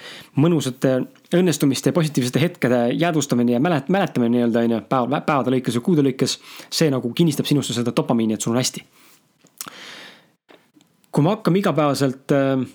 mõnusate 0.43 0.97
õnnestumiste 1.37 1.93
ja 1.93 1.97
positiivsete 1.97 2.43
hetkede 2.43 2.83
jäädvustamine 2.93 3.57
ja 3.57 3.63
mälet-, 3.63 3.91
mäletamine 3.93 4.37
nii-öelda 4.37 4.65
on 4.65 4.77
ju, 4.77 4.85
päeva, 4.89 5.21
päevade 5.21 5.57
lõikes 5.57 5.79
ja 5.79 5.85
kuude 5.85 6.05
lõikes. 6.07 6.39
see 6.71 6.91
nagu 6.91 7.13
kinnistab 7.13 7.47
sinusse 7.47 7.75
seda 7.75 7.95
dopamiini, 7.97 8.35
et 8.35 8.41
sul 8.41 8.57
on 8.57 8.63
hästi 8.63 8.85
kui 11.17 11.25
me 11.25 11.33
hakkame 11.33 11.63
igapäevaselt 11.63 12.33
äh, 12.37 12.67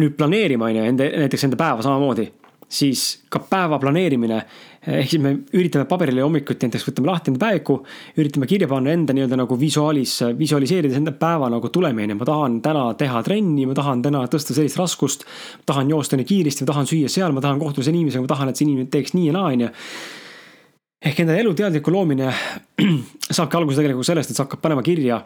nüüd 0.00 0.16
planeerima, 0.18 0.66
on 0.66 0.78
ju, 0.80 0.86
enda, 0.90 1.06
näiteks 1.22 1.44
enda 1.46 1.58
päeva 1.60 1.84
samamoodi, 1.86 2.24
siis 2.66 3.04
ka 3.30 3.38
päeva 3.50 3.78
planeerimine, 3.78 4.40
ehk 4.80 5.10
siis 5.12 5.20
me 5.20 5.32
üritame 5.52 5.84
paberile 5.88 6.22
hommikuti 6.24 6.64
näiteks 6.64 6.86
võtame 6.86 7.10
lahti 7.10 7.32
enda 7.32 7.40
päeviku, 7.42 7.76
üritame 8.20 8.48
kirja 8.48 8.68
panna 8.70 8.94
enda 8.96 9.12
nii-öelda 9.16 9.36
nagu 9.42 9.58
visuaalis, 9.60 10.14
visualiseerides 10.38 10.96
enda 10.96 11.12
päeva 11.12 11.50
nagu 11.52 11.68
tulemini, 11.72 12.16
ma 12.16 12.28
tahan 12.28 12.60
täna 12.64 12.86
teha 13.00 13.20
trenni, 13.26 13.66
ma 13.68 13.76
tahan 13.76 14.00
täna 14.06 14.22
tõsta 14.32 14.56
sellist 14.56 14.80
raskust, 14.80 15.26
tahan 15.68 15.92
joosta 15.92 16.16
nii 16.16 16.28
kiiresti, 16.30 16.64
ma 16.64 16.72
tahan 16.72 16.88
süüa 16.88 17.12
seal, 17.12 17.36
ma 17.36 17.44
tahan 17.44 17.60
kohtuda 17.60 17.84
selle 17.84 18.00
inimesega, 18.00 18.24
ma 18.24 18.32
tahan, 18.32 18.52
et 18.52 18.60
see 18.60 18.68
inimene 18.68 18.88
teeks 18.94 19.12
nii 19.18 19.28
ja 19.28 19.36
naa, 19.36 19.52
on 19.52 19.66
ju. 19.66 19.74
Ehk 21.10 21.20
enda 21.24 21.36
elu 21.40 21.52
teadliku 21.56 21.92
loomine 21.92 22.32
saabki 23.36 23.60
alguse 23.60 23.80
tegelikult 23.80 24.08
sellest, 24.08 24.32
et 24.32 24.40
sa 24.40 24.48
hakkad 24.48 24.64
panema 24.64 24.84
kirja 24.84 25.20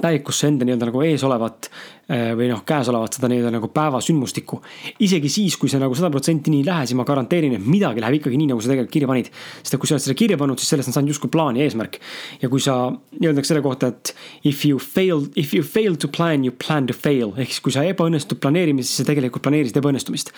päevikusse 0.00 0.48
enda 0.48 0.66
nii-öelda 0.66 0.88
nagu 0.88 1.02
eesolevat 1.04 1.68
eh, 2.08 2.32
või 2.38 2.48
noh, 2.50 2.62
käesolevat 2.66 3.16
seda 3.16 3.28
nii-öelda 3.30 3.52
nagu 3.54 3.68
päevasündmustikku. 3.74 4.60
isegi 5.04 5.28
siis, 5.32 5.56
kui 5.60 5.70
see 5.72 5.80
nagu 5.82 5.94
sada 5.98 6.10
protsenti 6.12 6.52
nii 6.52 6.62
ei 6.62 6.66
lähe, 6.66 6.86
siis 6.88 6.96
ma 6.98 7.06
garanteerin, 7.08 7.56
et 7.58 7.66
midagi 7.66 8.00
läheb 8.04 8.20
ikkagi 8.20 8.38
nii, 8.40 8.50
nagu 8.52 8.62
sa 8.62 8.72
tegelikult 8.72 8.92
kirja 8.94 9.10
panid. 9.10 9.30
sest 9.62 9.74
et 9.74 9.80
kui 9.80 9.90
sa 9.90 9.96
oled 9.96 10.04
seda 10.06 10.18
kirja 10.18 10.38
pannud, 10.40 10.60
siis 10.60 10.72
sellest 10.74 10.92
on 10.92 10.96
saanud 10.98 11.14
justkui 11.14 11.32
plaan 11.32 11.58
ja 11.58 11.66
eesmärk. 11.66 11.98
ja 12.42 12.52
kui 12.52 12.62
sa, 12.64 12.76
öeldakse 13.20 13.52
selle 13.52 13.64
kohta, 13.64 13.92
et 13.92 14.14
if 14.44 14.64
you 14.66 14.78
fail, 14.78 15.26
if 15.36 15.54
you 15.54 15.66
fail 15.66 15.96
to 15.96 16.08
plan, 16.08 16.44
you 16.44 16.54
plan 16.66 16.86
to 16.86 16.96
fail. 16.96 17.34
ehk 17.36 17.52
siis 17.52 17.64
kui 17.64 17.74
sa 17.74 17.84
ebaõnnestud 17.88 18.40
planeerimises, 18.42 18.94
siis 18.94 19.04
sa 19.04 19.10
tegelikult 19.10 19.44
planeerisid 19.44 19.82
ebaõnnestumist. 19.82 20.32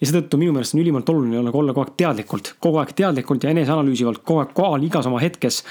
ja 0.00 0.10
seetõttu 0.10 0.38
minu 0.40 0.54
meelest 0.54 0.76
on 0.76 0.84
ülimalt 0.84 1.08
oluline 1.08 1.40
olla 1.40 1.50
kogu 1.50 1.82
aeg 1.86 1.96
teadlikult, 1.96 2.54
kogu 2.60 2.78
aeg 2.82 2.94
teadlikult 2.94 3.44
ja 3.44 3.50
eneseanalüüsivalt, 3.56 4.22
kogu 4.24 4.44
aeg 4.44 4.54
kohal 4.54 4.86
igas 4.86 5.10
oma 5.10 5.20
hetkes 5.22 5.64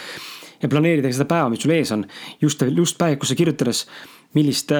ja 0.62 0.70
planeeridagi 0.72 1.16
seda 1.16 1.28
päeva, 1.30 1.50
mis 1.52 1.64
sul 1.64 1.76
ees 1.76 1.92
on. 1.96 2.06
just, 2.42 2.64
just 2.76 2.98
päevikusse 3.00 3.36
kirjutades, 3.36 3.86
millist, 4.38 4.74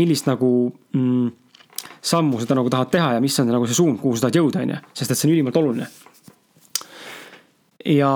millist 0.00 0.28
nagu 0.28 0.50
mm, 0.92 1.30
sammu 2.02 2.40
seda 2.40 2.58
nagu 2.58 2.70
tahad 2.72 2.92
teha 2.92 3.12
ja 3.16 3.20
mis 3.24 3.38
on 3.40 3.52
nagu 3.52 3.68
see 3.68 3.78
suund, 3.78 4.00
kuhu 4.00 4.16
sa 4.16 4.26
tahad 4.28 4.40
jõuda, 4.40 4.64
on 4.64 4.74
ju, 4.74 4.80
sest 5.00 5.14
et 5.14 5.20
see 5.20 5.28
on 5.28 5.34
ülimalt 5.36 5.60
oluline. 5.60 5.90
ja 7.96 8.12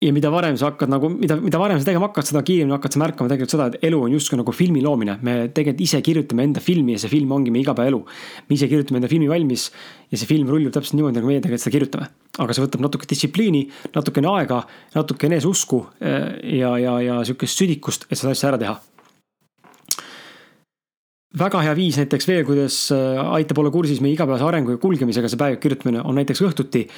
ja 0.00 0.12
mida 0.16 0.30
varem 0.32 0.56
sa 0.56 0.70
hakkad 0.70 0.88
nagu, 0.88 1.10
mida, 1.12 1.36
mida 1.36 1.58
varem 1.60 1.80
sa 1.80 1.84
tegema 1.84 2.08
hakkad, 2.08 2.24
seda 2.30 2.40
kiiremini 2.46 2.72
hakkad 2.72 2.94
sa 2.94 3.00
märkama 3.02 3.28
tegelikult 3.28 3.52
seda, 3.52 3.66
et 3.68 3.82
elu 3.90 3.98
on 4.06 4.14
justkui 4.14 4.38
nagu 4.40 4.52
filmi 4.56 4.80
loomine. 4.80 5.18
me 5.20 5.34
tegelikult 5.52 5.82
ise 5.84 6.00
kirjutame 6.04 6.46
enda 6.48 6.62
filmi 6.64 6.94
ja 6.96 7.02
see 7.02 7.12
film 7.12 7.32
ongi 7.36 7.52
meie 7.52 7.66
igapäevaelu. 7.66 8.00
me 8.48 8.56
ise 8.56 8.68
kirjutame 8.70 9.02
enda 9.02 9.10
filmi 9.12 9.28
valmis 9.28 9.68
ja 10.08 10.16
see 10.16 10.30
film 10.30 10.48
rullub 10.48 10.72
täpselt 10.72 10.96
niimoodi, 10.96 11.18
nagu 11.20 11.28
meie 11.28 11.42
tegelikult 11.44 11.64
seda 11.66 11.74
kirjutame. 11.76 12.08
aga 12.38 12.56
see 12.56 12.64
võtab 12.64 12.86
natuke 12.86 13.10
distsipliini, 13.10 13.66
natukene 13.94 14.32
aega, 14.32 14.62
natuke 14.94 15.28
eneseusku 15.28 15.82
eh, 16.00 16.32
ja, 16.62 16.72
ja, 16.80 16.96
ja 17.04 17.20
sihukest 17.28 17.60
südikust, 17.60 18.08
et 18.08 18.16
seda 18.16 18.32
asja 18.32 18.54
ära 18.54 18.62
teha 18.64 18.78
väga 21.40 21.60
hea 21.62 21.76
viis 21.76 22.00
näiteks 22.00 22.32
veel, 22.32 22.42
kuidas 22.48 22.86
eh, 22.96 23.20
aitab 23.36 23.60
olla 23.60 23.76
kursis 23.76 24.00
meie 24.00 24.16
igapäevase 24.16 24.48
arengu 24.48 24.78
ja 24.78 24.80
kulgemisega 24.80 25.28
see 25.28 25.44
päev 25.44 25.60
kirjutamine 25.60 26.00
on 26.00 26.16
näiteks 26.16 26.40
õhtuti. 26.48 26.88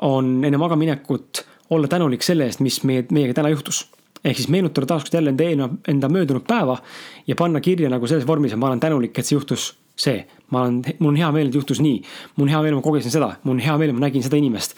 on 0.00 0.38
enne 0.46 0.56
magamaminekut 0.56 1.44
olla 1.70 1.88
tänulik 1.88 2.22
selle 2.22 2.48
eest, 2.48 2.60
mis 2.60 2.82
meie, 2.84 3.06
meiega 3.12 3.34
täna 3.34 3.52
juhtus. 3.52 3.86
ehk 4.24 4.36
siis 4.36 4.48
meenutada 4.52 4.86
taaskord 4.86 5.14
jälle 5.14 5.30
enda 5.30 5.44
eelnev, 5.44 5.76
enda 5.88 6.08
möödunud 6.08 6.44
päeva 6.46 6.76
ja 7.26 7.34
panna 7.36 7.60
kirja 7.60 7.88
nagu 7.88 8.06
selles 8.06 8.26
vormis, 8.26 8.52
et 8.52 8.58
ma 8.58 8.66
olen 8.66 8.80
tänulik, 8.80 9.18
et 9.18 9.26
see 9.26 9.36
juhtus 9.36 9.74
see. 9.96 10.26
ma 10.50 10.62
olen, 10.62 10.82
mul 10.98 11.14
on 11.14 11.16
hea 11.16 11.30
meel, 11.32 11.48
et 11.48 11.54
juhtus 11.54 11.80
nii. 11.80 12.02
mul 12.36 12.48
on 12.48 12.52
hea 12.54 12.62
meel, 12.62 12.74
ma 12.74 12.82
kogesin 12.82 13.10
seda, 13.10 13.36
mul 13.44 13.56
on 13.56 13.64
hea 13.64 13.78
meel, 13.78 13.92
ma 13.92 14.06
nägin 14.06 14.22
seda 14.22 14.36
inimest 14.36 14.76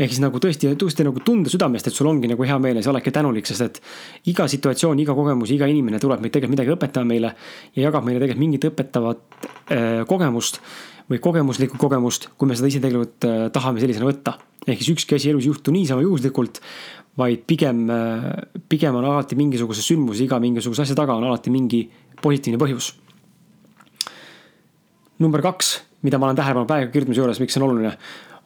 ehk 0.00 0.14
siis 0.14 0.20
nagu 0.22 0.40
tõesti, 0.40 0.70
tõesti 0.80 1.04
nagu 1.04 1.20
tunda 1.24 1.50
südamest, 1.52 1.90
et 1.90 1.96
sul 1.96 2.08
ongi 2.08 2.28
nagu 2.30 2.44
hea 2.46 2.56
meel 2.62 2.78
ja 2.80 2.84
sa 2.84 2.92
oledki 2.92 3.12
tänulik, 3.12 3.48
sest 3.48 3.64
et 3.66 3.80
iga 4.32 4.46
situatsioon, 4.48 5.00
iga 5.02 5.16
kogemus, 5.16 5.52
iga 5.52 5.68
inimene 5.68 6.00
tuleb 6.00 6.22
meid 6.24 6.32
tegelikult 6.32 6.56
midagi 6.56 6.72
õpetama 6.76 7.10
meile 7.10 7.32
ja 7.76 7.84
jagab 7.88 8.06
meile 8.06 8.22
tegelikult 8.22 8.44
mingit 8.44 8.68
õpetavat 8.70 9.20
äh, 9.44 10.00
kogemust 10.08 10.62
või 11.10 11.20
kogemuslikku 11.20 11.80
kogemust, 11.80 12.30
kui 12.38 12.48
me 12.48 12.56
seda 12.56 12.70
ise 12.70 12.80
tegelikult 12.80 13.26
äh, 13.28 13.42
tahame 13.52 13.82
sellisena 13.82 14.08
võtta. 14.08 14.38
ehk 14.66 14.80
siis 14.80 14.94
ükski 14.94 15.18
asi 15.18 15.32
elus 15.32 15.44
ei 15.44 15.50
juhtu 15.50 15.74
niisama 15.74 16.04
juhuslikult, 16.06 16.62
vaid 17.20 17.44
pigem, 17.46 17.84
äh, 17.90 18.30
pigem 18.68 18.96
on 18.96 19.04
alati 19.04 19.36
mingisuguse 19.36 19.84
sündmuse, 19.84 20.24
iga 20.24 20.40
mingisuguse 20.40 20.86
asja 20.86 20.96
taga 20.96 21.18
on 21.18 21.28
alati 21.28 21.52
mingi 21.52 21.84
positiivne 22.22 22.60
põhjus. 22.62 22.94
number 25.20 25.42
kaks, 25.44 25.82
mida 26.00 26.16
ma 26.16 26.30
olen 26.30 26.36
tähele 26.36 26.54
pannud 26.54 26.68
päeva 26.68 26.88
kirjutamise 26.88 27.20
juures, 27.20 27.40
miks 27.42 27.52
see 27.52 27.60
on 27.60 27.68
oluline, 27.68 27.90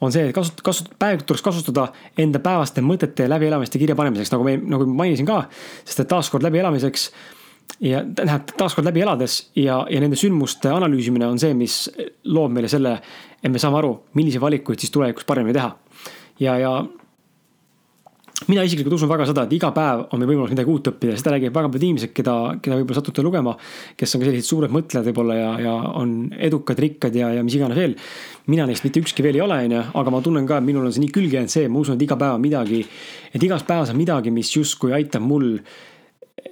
on 0.01 0.11
see, 0.11 0.27
et 0.29 0.35
kasut-, 0.35 0.61
kasut-, 0.65 0.91
päevikut 0.99 1.29
tuleks 1.29 1.45
kasutada 1.45 1.87
enda 2.21 2.41
päevaste 2.43 2.83
mõtete 2.85 3.29
läbielamiste 3.29 3.79
kirjapanemiseks, 3.81 4.33
nagu 4.33 4.47
me, 4.47 4.57
nagu 4.57 4.87
ma 4.89 5.03
mainisin 5.03 5.27
ka. 5.29 5.45
sest 5.85 6.03
et 6.03 6.11
taaskord 6.11 6.45
läbielamiseks 6.45 7.09
ja 7.85 8.03
tähendab 8.03 8.51
taaskord 8.57 8.87
läbi 8.87 9.03
elades 9.03 9.39
ja, 9.55 9.81
ja 9.89 10.01
nende 10.03 10.19
sündmuste 10.19 10.71
analüüsimine 10.71 11.27
on 11.27 11.39
see, 11.41 11.55
mis 11.57 11.85
loob 12.23 12.53
meile 12.55 12.69
selle, 12.71 12.97
et 13.41 13.51
me 13.51 13.61
saame 13.61 13.79
aru, 13.81 13.95
milliseid 14.17 14.43
valikuid 14.43 14.83
siis 14.83 14.93
tulevikus 14.93 15.27
paremini 15.27 15.55
teha. 15.57 15.73
ja, 16.39 16.57
ja 16.59 16.75
mina 18.51 18.63
isiklikult 18.67 18.97
usun 18.97 19.09
väga 19.09 19.25
seda, 19.29 19.45
et 19.47 19.53
iga 19.55 19.69
päev 19.75 20.01
on 20.11 20.19
meil 20.19 20.33
võimalus 20.33 20.51
midagi 20.51 20.71
uut 20.71 20.89
õppida, 20.91 21.15
seda 21.19 21.33
räägivad 21.33 21.55
väga 21.55 21.69
paljud 21.71 21.85
inimesed, 21.87 22.11
keda, 22.15 22.33
keda 22.61 22.79
võib-olla 22.81 22.99
satute 22.99 23.23
lugema. 23.23 23.55
kes 23.95 24.15
on 24.15 24.21
ka 24.21 24.27
sellised 24.27 24.49
suured 24.49 24.73
mõtlejad 24.75 25.07
võib-olla 25.07 25.37
ja, 25.37 25.51
ja 25.63 25.75
on 26.01 26.15
edukad, 26.35 26.79
rikkad 26.83 27.15
ja, 27.15 27.31
ja 27.37 27.43
mis 27.47 27.55
iganes 27.55 27.79
veel. 27.79 27.95
mina 28.51 28.65
neist 28.67 28.83
mitte 28.83 28.99
ükski 28.99 29.23
veel 29.23 29.39
ei 29.39 29.43
ole, 29.45 29.59
on 29.65 29.75
ju, 29.77 29.83
aga 30.01 30.13
ma 30.13 30.21
tunnen 30.21 30.47
ka, 30.47 30.59
et 30.59 30.67
minul 30.67 30.85
on 30.85 30.93
see 30.93 31.05
nii 31.05 31.13
külge 31.15 31.39
jäänud 31.39 31.53
see, 31.53 31.69
ma 31.71 31.79
usun, 31.79 31.95
et 31.95 32.03
iga 32.05 32.17
päev 32.19 32.35
on 32.35 32.43
midagi. 32.43 32.81
et 33.33 33.43
igas 33.43 33.63
päevas 33.63 33.93
on 33.93 33.99
midagi, 33.99 34.33
mis 34.35 34.51
justkui 34.51 34.91
aitab 34.93 35.23
mul 35.23 35.55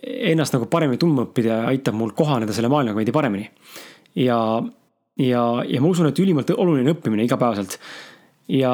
ennast 0.04 0.56
nagu 0.56 0.70
paremini 0.72 1.02
tundma 1.02 1.28
õppida 1.28 1.52
ja 1.52 1.66
aitab 1.72 1.98
mul 2.00 2.14
kohaneda 2.16 2.56
selle 2.56 2.72
maailmaga 2.72 3.02
veidi 3.02 3.12
paremini. 3.16 3.50
ja, 4.24 4.40
ja, 5.20 5.44
ja 5.68 5.84
ma 5.84 5.92
usun, 5.92 6.08
et 6.08 6.24
ülimalt 6.24 6.56
oluline 6.56 6.96
õppimine 6.96 7.28
igapäevaselt. 7.28 7.78
ja, 8.48 8.74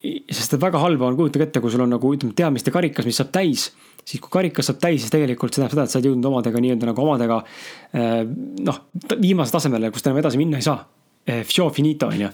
sest 0.00 0.56
et 0.56 0.62
väga 0.62 0.80
halba 0.80 1.10
on, 1.10 1.16
kujutage 1.18 1.48
ette, 1.48 1.60
kui 1.60 1.72
sul 1.72 1.84
on 1.84 1.92
nagu 1.92 2.14
ütleme, 2.14 2.32
teadmiste 2.36 2.72
karikas, 2.72 3.08
mis 3.08 3.20
saab 3.20 3.32
täis 3.34 3.70
siis 4.04 4.20
kui 4.22 4.32
karikas 4.32 4.70
saab 4.70 4.80
täis, 4.82 5.02
siis 5.02 5.12
tegelikult 5.12 5.54
see 5.54 5.62
tähendab 5.62 5.76
seda, 5.76 5.84
et 5.86 5.92
sa 5.92 5.98
oled 5.98 6.08
jõudnud 6.10 6.28
omadega 6.30 6.62
nii-öelda 6.64 6.88
nagu 6.90 7.04
omadega 7.04 7.38
eh, 7.96 8.22
noh, 8.66 8.80
viimase 9.20 9.54
tasemele, 9.54 9.92
kust 9.94 10.08
enam 10.08 10.20
edasi 10.22 10.40
minna 10.40 10.60
ei 10.60 10.66
saa. 10.66 10.82
Eh, 11.26 11.42
Fio 11.46 11.68
finito 11.74 12.08
on 12.10 12.26
ju. 12.26 12.30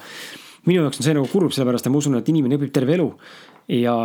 minu 0.67 0.83
jaoks 0.83 1.01
on 1.01 1.07
see 1.07 1.15
nagu 1.15 1.29
kurb, 1.31 1.53
sellepärast 1.55 1.87
et 1.87 1.95
ma 1.95 2.01
usun, 2.01 2.19
et 2.19 2.29
inimene 2.33 2.59
õpib 2.59 2.73
terve 2.75 2.97
elu. 2.97 3.07
ja, 3.77 3.97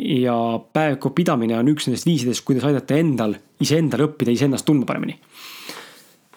ja 0.00 0.36
päeviku 0.72 1.12
pidamine 1.14 1.58
on 1.58 1.70
üks 1.70 1.88
nendest 1.88 2.06
viisidest, 2.08 2.44
kuidas 2.46 2.66
aidata 2.68 2.98
endal, 2.98 3.36
iseendal 3.62 4.06
õppida 4.08 4.34
iseennast 4.34 4.66
tundma 4.66 4.88
paremini. 4.88 5.18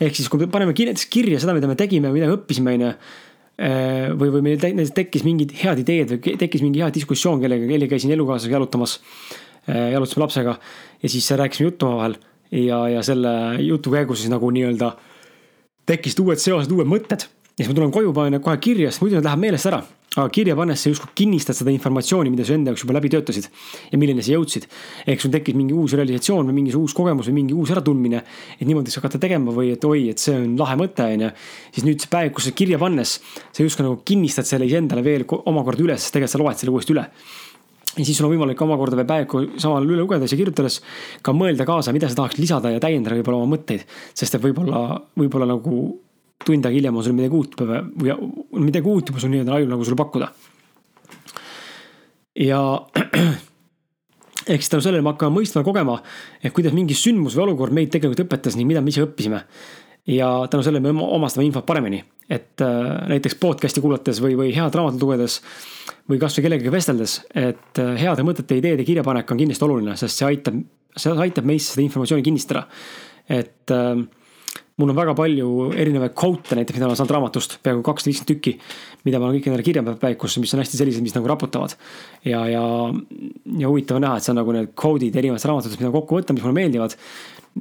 ehk 0.01 0.15
siis, 0.15 0.29
kui 0.29 0.41
me 0.41 0.49
paneme 0.51 0.73
näiteks 0.73 1.05
kirja 1.09 1.39
seda, 1.39 1.55
mida 1.57 1.69
me 1.69 1.77
tegime, 1.79 2.11
mida 2.13 2.27
me 2.29 2.39
õppisime, 2.39 2.75
on 2.75 2.87
ju. 2.87 2.95
Eh, 3.53 4.09
või, 4.17 4.31
või 4.33 4.41
meil 4.47 4.89
tekkis 4.97 5.21
mingid 5.21 5.51
head 5.59 5.83
ideed 5.83 6.15
või 6.15 6.37
tekkis 6.41 6.63
mingi 6.65 6.81
hea 6.81 6.87
diskussioon 6.93 7.41
kellegagi, 7.43 7.75
eile 7.75 7.89
käisin 7.91 8.13
elukaaslasega 8.15 8.57
jalutamas. 8.57 8.95
Eh, 9.67 9.91
jalutasime 9.93 10.23
lapsega 10.23 10.55
ja 11.03 11.09
siis 11.11 11.29
rääkisime 11.37 11.69
juttu 11.69 11.85
omavahel 11.85 12.15
ja, 12.49 12.79
ja 12.95 13.03
selle 13.05 13.33
jutu 13.61 13.93
käigus 13.93 14.23
siis 14.23 14.33
nagu 14.33 14.49
nii-öelda 14.49 14.89
tekkisid 15.85 16.23
uued 16.23 16.41
seosed, 16.41 16.73
uued 16.73 16.89
mõtted. 16.89 17.27
Ja 17.53 17.63
siis 17.63 17.69
ma 17.69 17.77
tulen 17.77 17.91
koju, 17.93 18.13
panen 18.13 18.41
kohe 18.41 18.57
kirja, 18.57 18.91
sest 18.91 19.03
muidu 19.03 19.19
need 19.19 19.29
läheb 19.29 19.45
meelest 19.45 19.69
ära 19.69 19.83
aga 20.13 20.29
kirja 20.29 20.53
pannes 20.57 20.81
sa 20.83 20.91
justkui 20.91 21.09
kinnistad 21.17 21.57
seda 21.57 21.71
informatsiooni, 21.73 22.29
mida 22.29 22.45
sa 22.45 22.53
enda 22.53 22.71
jaoks 22.71 22.83
juba 22.85 22.93
läbi 22.97 23.09
töötasid 23.13 23.47
ja 23.89 23.97
milleni 23.97 24.21
sa 24.25 24.35
jõudsid. 24.35 24.67
ehk 25.09 25.21
sul 25.21 25.31
tekkis 25.33 25.57
mingi 25.57 25.73
uus 25.73 25.95
realisatsioon 25.97 26.49
või 26.49 26.57
mingi 26.59 26.75
uus 26.77 26.93
kogemus 26.93 27.29
või 27.31 27.39
mingi 27.39 27.55
uus 27.57 27.71
äratundmine, 27.73 28.21
et 28.59 28.67
niimoodi 28.67 28.93
sa 28.93 29.01
hakata 29.01 29.21
tegema 29.21 29.53
või 29.55 29.71
et 29.73 29.85
oi, 29.85 30.09
et 30.13 30.21
see 30.21 30.35
on 30.37 30.53
lahe 30.59 30.77
mõte, 30.77 31.07
on 31.15 31.25
ju. 31.25 31.31
siis 31.73 31.87
nüüd 31.87 32.05
päevikusse 32.13 32.53
kirja 32.53 32.77
pannes 32.77 33.15
sa 33.49 33.65
justkui 33.65 33.87
nagu 33.87 33.97
kinnistad 34.05 34.45
selle 34.45 34.69
iseendale 34.69 35.01
veel 35.03 35.25
omakorda 35.25 35.83
üle, 35.87 35.97
sest 35.97 36.13
tegelikult 36.13 36.37
sa 36.37 36.43
loed 36.43 36.61
selle 36.61 36.77
uuesti 36.77 36.93
üle. 36.93 37.07
ja 37.97 38.05
siis 38.05 38.17
sul 38.17 38.29
on 38.29 38.35
võimalik 38.35 38.61
omakorda 38.61 39.01
veel 39.01 39.09
päeviku 39.09 39.45
samal 39.57 39.89
üle 39.89 40.05
lugedes 40.05 40.29
ja 40.29 40.37
kirjutades 40.37 40.81
ka 41.25 41.33
mõelda 41.33 41.65
kaasa, 41.65 41.93
mida 41.93 42.09
sa 42.09 42.21
tahaks 42.21 42.37
lisada 42.37 42.69
ja 42.69 42.79
täiendada 42.79 43.17
võib-olla 43.17 43.41
oma 43.41 43.57
mõtteid. 43.57 43.89
sest 44.13 44.37
et 44.37 44.45
võib-olla, 44.45 45.01
võib-olla 45.17 45.49
nagu 45.57 46.03
tund 46.45 46.65
aega 46.65 46.77
hiljem 46.77 46.97
on 46.97 47.05
sul 47.05 47.15
midagi 47.17 47.37
uut 47.37 47.55
või 47.63 48.65
midagi 48.65 48.89
uut 48.89 49.11
juba 49.11 49.23
sul 49.23 49.33
nii-öelda 49.33 49.57
ajul 49.57 49.71
nagu 49.73 49.87
sulle 49.87 49.99
pakkuda. 49.99 50.29
ja 52.43 52.61
ehk 54.47 54.61
siis 54.61 54.71
tänu 54.71 54.83
sellele 54.83 55.03
me 55.03 55.13
hakkame 55.13 55.39
mõistma 55.39 55.63
kogema, 55.65 55.99
et 56.43 56.53
kuidas 56.55 56.75
mingi 56.75 56.95
sündmus 56.97 57.37
või 57.37 57.49
olukord 57.49 57.75
meid 57.75 57.91
tegelikult 57.93 58.25
õpetas 58.25 58.57
ning 58.59 58.67
mida 58.69 58.81
me 58.81 58.91
ise 58.93 59.05
õppisime. 59.05 59.43
ja 60.07 60.27
tänu 60.51 60.63
sellele 60.63 60.91
me 60.91 61.03
omastame 61.03 61.45
infot 61.47 61.65
paremini, 61.65 62.01
et 62.29 62.61
äh, 62.61 63.07
näiteks 63.07 63.37
podcast'i 63.39 63.81
kuulates 63.81 64.19
või, 64.21 64.35
või 64.35 64.49
head 64.55 64.75
raamatut 64.75 65.01
lugedes 65.01 65.39
või 66.09 66.19
kasvõi 66.19 66.43
kellegagi 66.43 66.71
vesteldes, 66.71 67.21
et 67.35 67.79
äh, 67.79 67.93
heade 68.01 68.25
mõtete, 68.27 68.57
ideede 68.59 68.83
kirjapanek 68.83 69.31
on 69.31 69.39
kindlasti 69.39 69.63
oluline, 69.63 69.95
sest 69.99 70.19
see 70.19 70.27
aitab, 70.27 70.59
see 70.97 71.15
aitab 71.27 71.47
meist 71.47 71.71
seda 71.71 71.85
informatsiooni 71.85 72.25
kinnistada. 72.25 72.67
et 73.29 73.71
äh, 73.71 74.03
mul 74.81 74.89
on 74.89 74.97
väga 74.97 75.13
palju 75.17 75.49
erinevaid 75.77 76.15
kvote 76.17 76.57
näiteks, 76.57 76.79
mida 76.79 76.89
ma 76.89 76.95
saanud 76.97 77.13
raamatust, 77.13 77.59
peaaegu 77.65 77.83
kakssada 77.85 78.09
viiskümmend 78.09 78.31
tükki. 78.31 78.53
mida 79.05 79.19
ma 79.19 79.27
olen 79.27 79.37
kõik 79.37 79.49
endale 79.51 79.65
kirja 79.65 79.83
pannud 79.83 80.01
päevikusse, 80.01 80.41
mis 80.41 80.53
on 80.55 80.63
hästi 80.63 80.79
sellised, 80.79 81.03
mis 81.05 81.13
nagu 81.13 81.29
raputavad. 81.29 81.75
ja, 82.25 82.41
ja, 82.49 82.63
ja 83.59 83.69
huvitav 83.69 83.99
on 83.99 84.05
näha, 84.07 84.17
et 84.17 84.25
see 84.25 84.33
on 84.33 84.41
nagu 84.41 84.55
need 84.55 84.73
kvoodid 84.73 85.15
erinevatest 85.21 85.49
raamatutest, 85.49 85.81
mida 85.81 85.93
kokku 85.93 86.17
võtta, 86.17 86.33
mis 86.33 86.45
mulle 86.45 86.57
meeldivad. 86.57 86.95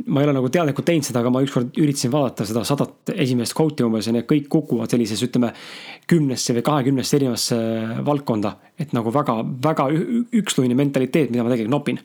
ma 0.06 0.22
ei 0.22 0.26
ole 0.26 0.32
nagu 0.38 0.48
teadlikult 0.48 0.86
teinud 0.88 1.04
seda, 1.04 1.20
aga 1.20 1.30
ma 1.34 1.42
ükskord 1.44 1.76
üritasin 1.76 2.12
vaadata 2.14 2.46
seda 2.48 2.62
sadat 2.64 3.12
esimest 3.12 3.52
kvooti 3.58 3.84
umbes 3.84 4.08
ja 4.08 4.14
need 4.16 4.24
kõik 4.30 4.48
kukuvad 4.48 4.90
sellises, 4.90 5.20
ütleme. 5.26 5.52
kümnesse 6.08 6.56
või 6.56 6.64
kahekümnesse 6.64 7.16
erinevasse 7.18 7.58
valdkonda, 8.06 8.56
et 8.80 8.96
nagu 8.96 9.12
väga, 9.12 9.36
väga 9.68 9.90
üksluine 10.32 10.74
mentaliteet, 10.74 11.30
mida 11.30 11.44
ma 11.44 11.52
tegelikult 11.52 11.76
nopin 11.76 12.00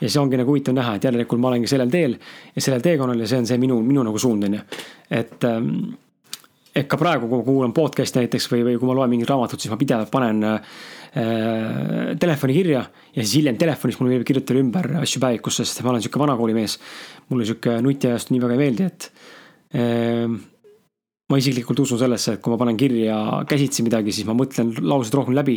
ja 0.00 0.08
see 0.08 0.20
ongi 0.20 0.40
nagu 0.40 0.52
huvitav 0.52 0.76
näha, 0.76 0.96
et 0.96 1.06
järelikult 1.08 1.40
ma 1.40 1.52
olengi 1.52 1.70
sellel 1.70 1.92
teel 1.92 2.16
ja 2.16 2.64
sellel 2.64 2.82
teekonnal 2.84 3.22
ja 3.22 3.28
see 3.30 3.40
on 3.42 3.48
see 3.48 3.60
minu, 3.60 3.78
minu 3.84 4.04
nagu 4.06 4.20
suund, 4.20 4.44
on 4.48 4.58
ju. 4.58 4.64
et 5.20 5.46
ähm, 5.48 5.70
ehk 6.76 6.90
ka 6.92 6.98
praegu, 7.00 7.28
kui 7.30 7.40
ma 7.40 7.46
kuulan 7.46 7.74
podcast'i 7.76 8.20
näiteks 8.20 8.50
või, 8.52 8.64
või 8.70 8.80
kui 8.80 8.88
ma 8.88 8.96
loen 8.98 9.12
mingit 9.12 9.30
raamatut, 9.30 9.62
siis 9.62 9.72
ma 9.72 9.78
pidevalt 9.80 10.12
panen 10.12 10.42
äh, 10.50 10.74
telefoni 12.20 12.56
kirja 12.58 12.82
ja 13.14 13.22
siis 13.22 13.38
hiljem 13.38 13.56
telefonis 13.60 13.96
mulle 14.00 14.12
meeldib 14.12 14.28
kirjutada 14.28 14.60
ümber 14.60 14.90
asju 15.00 15.22
päevikusse, 15.22 15.64
sest 15.64 15.80
ma 15.84 15.94
olen 15.94 16.04
sihuke 16.04 16.20
vanakooli 16.20 16.56
mees. 16.56 16.76
mulle 17.30 17.48
sihuke 17.48 17.80
nutiajast 17.82 18.30
nii 18.30 18.42
väga 18.44 18.58
ei 18.58 18.60
meeldi, 18.60 18.90
et 18.90 19.08
äh, 19.80 20.36
ma 21.26 21.40
isiklikult 21.40 21.80
usun 21.82 21.98
sellesse, 21.98 22.36
et 22.36 22.42
kui 22.42 22.52
ma 22.52 22.60
panen 22.60 22.76
kirja 22.78 23.16
käsitsi 23.50 23.82
midagi, 23.86 24.12
siis 24.14 24.28
ma 24.28 24.36
mõtlen 24.36 24.70
laused 24.78 25.14
rohkem 25.16 25.34
läbi 25.34 25.56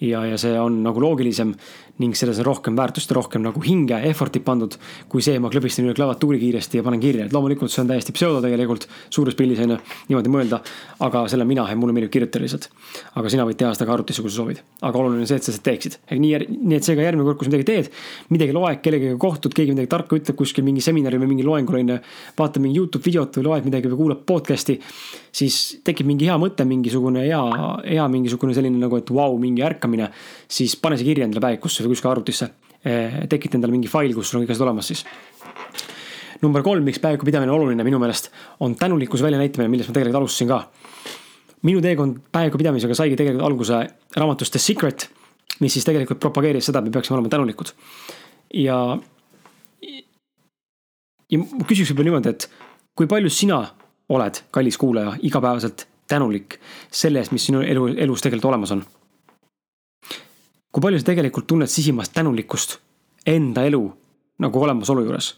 ja, 0.00 0.24
ja 0.26 0.38
see 0.40 0.56
on 0.60 0.82
nagu 0.84 1.00
loogilisem 1.00 1.54
ning 2.02 2.12
selles 2.16 2.36
on 2.42 2.44
rohkem 2.44 2.76
väärtust 2.76 3.12
rohkem 3.16 3.40
nagu 3.44 3.60
hinge, 3.64 3.96
effort'it 4.10 4.44
pandud. 4.44 4.74
kui 5.08 5.22
see, 5.24 5.38
ma 5.40 5.48
klõbistan 5.48 5.86
üle 5.86 5.94
klaviatuuri 5.96 6.38
kiiresti 6.42 6.80
ja 6.80 6.84
panen 6.84 7.00
kirja, 7.00 7.24
et 7.24 7.32
loomulikult 7.32 7.72
see 7.72 7.80
on 7.80 7.88
täiesti 7.88 8.12
pseudo 8.12 8.42
tegelikult 8.44 8.84
suures 9.08 9.36
pildis 9.38 9.62
on 9.64 9.72
ju, 9.72 9.78
niimoodi 10.10 10.32
mõelda. 10.32 10.60
aga 11.00 11.24
selle 11.32 11.46
mina 11.48 11.64
mulle 11.76 11.94
meeldib 11.96 12.12
kirjutada 12.12 12.44
lihtsalt. 12.44 12.68
aga 13.16 13.32
sina 13.32 13.46
võid 13.48 13.56
teha 13.56 13.72
seda 13.74 13.88
ka 13.88 13.94
arvutis, 13.96 14.20
kui 14.20 14.30
sa 14.30 14.36
soovid. 14.42 14.60
aga 14.82 14.98
oluline 15.00 15.24
on 15.24 15.30
see, 15.30 15.40
et 15.40 15.48
sa 15.48 15.54
seda 15.54 15.70
teeksid, 15.70 15.96
nii, 16.12 16.44
nii 16.52 16.76
et 16.76 16.84
seega 16.84 17.06
järgmine 17.06 17.24
kord, 17.24 17.38
kui 17.40 17.48
sa 17.48 17.54
midagi 17.54 17.68
teed. 17.70 17.90
midagi 18.28 18.52
loed, 18.52 18.82
kellegagi 18.84 19.16
kohtud, 19.18 19.56
keegi 19.56 19.72
midagi 19.72 19.88
tarka 19.88 20.20
ütleb 20.20 20.36
kuskil 20.36 20.68
mingi 20.68 20.84
seminaril 20.84 21.22
või 21.22 21.32
mingi 21.32 21.48
loengul 21.48 21.80
on 21.80 21.94
ju. 21.96 21.98
vaatad 22.36 22.60
mingi 22.60 22.76
Youtube 22.76 23.04
videot 23.08 23.40
või 23.40 23.48
loed 23.48 23.70
midagi 23.70 23.88
või 23.88 24.02
kuulad 24.02 24.24
podcast'i. 24.28 24.76
siis 25.32 25.80
tekib 25.84 26.06
mingi 26.08 26.28
hea 26.28 26.36
mõte, 26.36 26.64
mingisugune 26.68 27.24
hea, 27.24 27.40
hea 27.84 28.06
mingisugune 28.08 28.52
selline 28.56 28.76
nagu, 28.80 28.96
et 29.00 29.08
vau 29.08 29.32
wow,, 29.32 29.40
mingi 29.40 29.64
ärkamine. 29.86 30.10
siis 30.48 30.76
pane 30.76 30.98
see 30.98 31.06
kirja 31.06 31.24
endale 31.24 31.46
päevikusse 31.46 31.86
või 31.86 31.94
kuskile 31.94 32.12
arvutisse 32.12 32.50
Eh, 32.86 33.24
tekita 33.26 33.56
endale 33.58 33.74
mingi 33.74 33.88
fail, 33.90 34.12
kus 34.14 34.28
sul 34.30 34.38
on 34.38 34.44
kõik 34.44 34.52
asjad 34.54 34.68
olemas 34.68 34.86
siis. 34.92 35.02
number 36.42 36.62
kolm, 36.62 36.84
miks 36.84 37.00
päeviku 37.02 37.26
pidamine 37.26 37.50
on 37.50 37.62
oluline 37.62 37.82
minu 37.82 37.98
meelest, 37.98 38.28
on 38.60 38.76
tänulikkuse 38.78 39.24
väljanäitamine, 39.24 39.70
millest 39.72 39.90
ma 39.90 39.94
tegelikult 39.96 40.20
alustasin 40.20 40.48
ka. 40.48 40.58
minu 41.66 41.80
teekond 41.82 42.20
päeviku 42.30 42.60
pidamisega 42.60 42.94
saigi 42.94 43.16
tegelikult 43.18 43.46
alguse 43.46 43.80
raamatust 44.14 44.54
The 44.54 44.62
Secret, 44.62 45.08
mis 45.60 45.72
siis 45.72 45.88
tegelikult 45.88 46.20
propageeris 46.20 46.68
seda, 46.68 46.78
et 46.78 46.84
me 46.84 46.92
peaksime 46.94 47.16
olema 47.16 47.32
tänulikud. 47.32 47.72
ja, 48.54 48.78
ja 51.32 51.38
ma 51.42 51.66
küsiks 51.66 51.90
võib-olla 51.90 52.10
niimoodi, 52.12 52.36
et 52.36 52.50
kui 52.94 53.10
palju 53.10 53.32
sina 53.34 53.64
oled, 54.08 54.44
kallis 54.54 54.78
kuulaja, 54.78 55.16
igapäevaselt 55.26 55.88
tänulik 56.06 56.60
selle 56.92 57.18
eest, 57.18 57.34
mis 57.34 57.48
sinu 57.50 57.66
elu, 57.66 57.88
elus 57.98 58.22
tegelikult 58.22 58.52
olemas 58.52 58.76
on 58.76 58.86
kui 60.72 60.84
palju 60.84 61.00
sa 61.00 61.10
tegelikult 61.10 61.46
tunned 61.48 61.70
sisimas 61.72 62.12
tänulikkust 62.14 62.78
enda 63.26 63.64
elu 63.66 63.82
nagu 64.42 64.62
olemasolu 64.62 65.06
juures? 65.06 65.34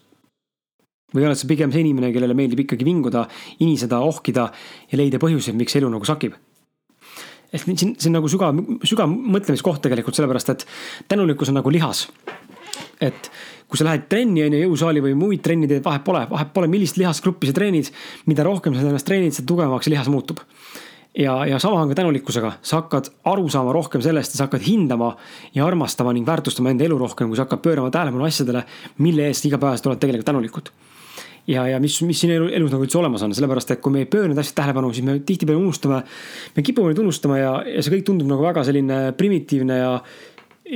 või 1.14 1.24
oled 1.24 1.38
sa 1.40 1.48
pigem 1.48 1.72
see 1.72 1.80
inimene, 1.80 2.10
kellele 2.12 2.34
meeldib 2.36 2.66
ikkagi 2.66 2.84
vinguda, 2.84 3.22
iniseda, 3.64 4.02
ohkida 4.04 4.50
ja 4.90 4.98
leida 5.00 5.20
põhjuseid, 5.22 5.56
miks 5.56 5.76
elu 5.78 5.88
nagu 5.92 6.04
sakib? 6.04 6.34
et 7.48 7.64
siin, 7.64 7.94
see 7.96 8.10
on 8.10 8.18
nagu 8.18 8.28
sügav, 8.28 8.58
sügav 8.84 9.08
mõtlemiskoht 9.08 9.80
tegelikult 9.84 10.18
sellepärast, 10.18 10.50
et 10.52 10.66
tänulikkus 11.08 11.48
on 11.48 11.56
nagu 11.60 11.72
lihas. 11.72 12.08
et 13.00 13.30
kui 13.68 13.80
sa 13.80 13.86
lähed 13.88 14.04
trenni 14.08 14.44
on 14.44 14.52
ju, 14.52 14.60
jõusaali 14.66 15.00
või 15.04 15.14
muid 15.16 15.40
trenni 15.44 15.68
teed, 15.68 15.84
vahet 15.84 16.04
pole, 16.04 16.26
vahet 16.28 16.52
pole, 16.52 16.68
millist 16.68 17.00
lihasgruppi 17.00 17.48
sa 17.48 17.56
treenid. 17.56 17.88
mida 18.26 18.44
rohkem 18.44 18.76
sa 18.76 18.84
ennast 18.84 19.08
treenid, 19.08 19.32
seda 19.32 19.48
tugevamaks 19.48 19.88
see 19.88 19.96
lihas 19.96 20.12
muutub 20.12 20.44
ja, 21.14 21.46
ja 21.46 21.58
sama 21.58 21.82
on 21.82 21.88
ka 21.88 21.94
tänulikkusega, 21.94 22.52
sa 22.62 22.82
hakkad 22.82 23.10
aru 23.24 23.48
saama 23.48 23.72
rohkem 23.72 24.02
sellest 24.04 24.34
ja 24.34 24.40
sa 24.40 24.48
hakkad 24.48 24.64
hindama 24.66 25.14
ja 25.54 25.66
armastama 25.66 26.12
ning 26.12 26.26
väärtustama 26.26 26.70
enda 26.70 26.84
elu 26.84 26.98
rohkem, 26.98 27.28
kui 27.28 27.36
sa 27.36 27.46
hakkad 27.46 27.62
pöörama 27.64 27.90
tähelepanu 27.90 28.28
asjadele, 28.28 28.64
mille 28.98 29.26
eest 29.28 29.48
igapäevaselt 29.48 29.90
oled 29.90 30.02
tegelikult 30.02 30.26
tänulikud. 30.26 30.70
ja, 31.48 31.66
ja 31.68 31.80
mis, 31.80 32.02
mis 32.02 32.20
siin 32.20 32.34
elu, 32.34 32.48
elus 32.52 32.72
nagu 32.72 32.84
üldse 32.84 32.98
olemas 33.00 33.22
on, 33.24 33.34
sellepärast 33.34 33.70
et 33.72 33.80
kui 33.80 33.92
me 33.92 34.04
ei 34.04 34.10
pööra 34.10 34.28
neid 34.28 34.40
asju 34.42 34.56
tähelepanu, 34.58 34.92
siis 34.92 35.06
me 35.06 35.18
tihtipeale 35.18 35.60
unustame. 35.60 36.02
me 36.56 36.62
kipume 36.62 36.92
neid 36.92 37.00
unustama 37.04 37.38
ja, 37.38 37.54
ja 37.66 37.82
see 37.82 37.96
kõik 37.96 38.04
tundub 38.10 38.28
nagu 38.28 38.44
väga 38.44 38.64
selline 38.68 39.00
primitiivne 39.16 39.78
ja, 39.78 39.94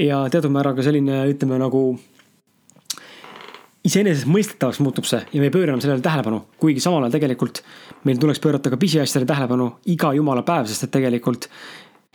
ja 0.09 0.23
teatud 0.33 0.55
määral 0.55 0.77
ka 0.79 0.87
selline, 0.87 1.27
ütleme 1.35 1.61
nagu 1.61 1.85
iseenesestmõistetavaks 3.83 4.79
muutub 4.83 5.07
see 5.09 5.21
ja 5.33 5.41
me 5.41 5.49
ei 5.49 5.55
pööra 5.55 5.73
enam 5.73 5.83
sellele 5.83 6.05
tähelepanu, 6.05 6.43
kuigi 6.63 6.83
samal 6.83 7.03
ajal 7.03 7.17
tegelikult 7.17 7.63
meil 8.07 8.21
tuleks 8.23 8.41
pöörata 8.43 8.71
ka 8.71 8.79
pisiasjadele 8.79 9.27
tähelepanu 9.27 9.69
iga 9.91 10.13
jumala 10.15 10.45
päev, 10.47 10.69
sest 10.71 10.87
et 10.87 10.93
tegelikult 10.95 11.49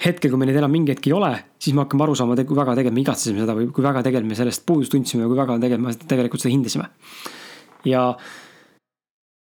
hetkel, 0.06 0.32
kui 0.32 0.40
meil 0.40 0.52
neid 0.52 0.62
enam 0.62 0.72
mingi 0.72 0.94
hetk 0.94 1.10
ei 1.10 1.16
ole, 1.18 1.32
siis 1.60 1.76
me 1.76 1.84
hakkame 1.84 2.06
aru 2.06 2.16
saama, 2.16 2.38
kui 2.38 2.58
väga 2.58 2.78
tegelikult 2.78 2.96
me 2.96 3.04
igatsesime 3.04 3.44
seda 3.44 3.56
või 3.58 3.70
kui 3.74 3.84
väga 3.84 4.04
tegelikult 4.06 4.32
me 4.32 4.40
sellest 4.40 4.64
puudust 4.70 4.94
tundsime 4.94 5.26
või 5.26 5.34
kui 5.34 5.42
väga 5.42 5.58
tegelikult 5.64 5.88
me 5.88 6.10
tegelikult 6.14 6.44
seda 6.44 6.54
hindasime. 6.54 6.90
ja 7.86 8.04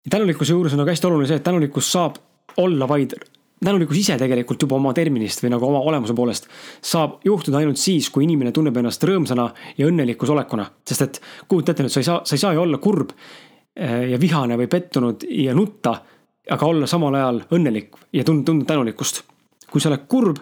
tänulikkuse 0.09 0.53
juures 0.53 0.73
on 0.73 0.81
nagu 0.81 0.93
hästi 0.93 1.09
oluline 1.09 1.29
see, 1.29 1.41
et 1.41 1.45
tänulikkus 1.45 1.91
saab 1.91 2.17
olla 2.61 2.87
vaid 2.89 3.13
tänulikkus 3.63 3.97
ise 3.97 4.17
tegelikult 4.19 4.65
juba 4.65 4.77
oma 4.77 4.93
terminist 4.95 5.43
või 5.43 5.53
nagu 5.53 5.67
oma 5.67 5.81
olemuse 5.87 6.15
poolest 6.17 6.49
saab 6.83 7.21
juhtuda 7.25 7.61
ainult 7.61 7.79
siis, 7.79 8.09
kui 8.11 8.25
inimene 8.25 8.51
tunneb 8.55 8.75
ennast 8.81 9.03
rõõmsana 9.07 9.47
ja 9.77 9.87
õnnelikus 9.87 10.31
olekuna. 10.31 10.67
sest 10.87 11.01
et 11.01 11.21
kujuta 11.47 11.71
ette 11.71 11.85
nüüd, 11.85 11.93
sa 11.93 12.03
ei 12.03 12.09
saa, 12.09 12.21
sa 12.25 12.35
ei 12.35 12.43
saa 12.43 12.53
ju 12.53 12.61
olla 12.65 12.77
kurb 12.83 13.13
eh, 13.75 14.11
ja 14.11 14.19
vihane 14.19 14.57
või 14.59 14.67
pettunud 14.71 15.23
ja 15.29 15.55
nutta, 15.55 15.95
aga 16.51 16.67
olla 16.67 16.87
samal 16.87 17.15
ajal 17.15 17.41
õnnelik 17.55 17.95
ja 18.13 18.23
tunda, 18.23 18.51
tunda 18.51 18.65
tänulikkust. 18.73 19.23
kui 19.75 19.81
sa 19.81 19.89
oled 19.89 20.05
kurb, 20.07 20.37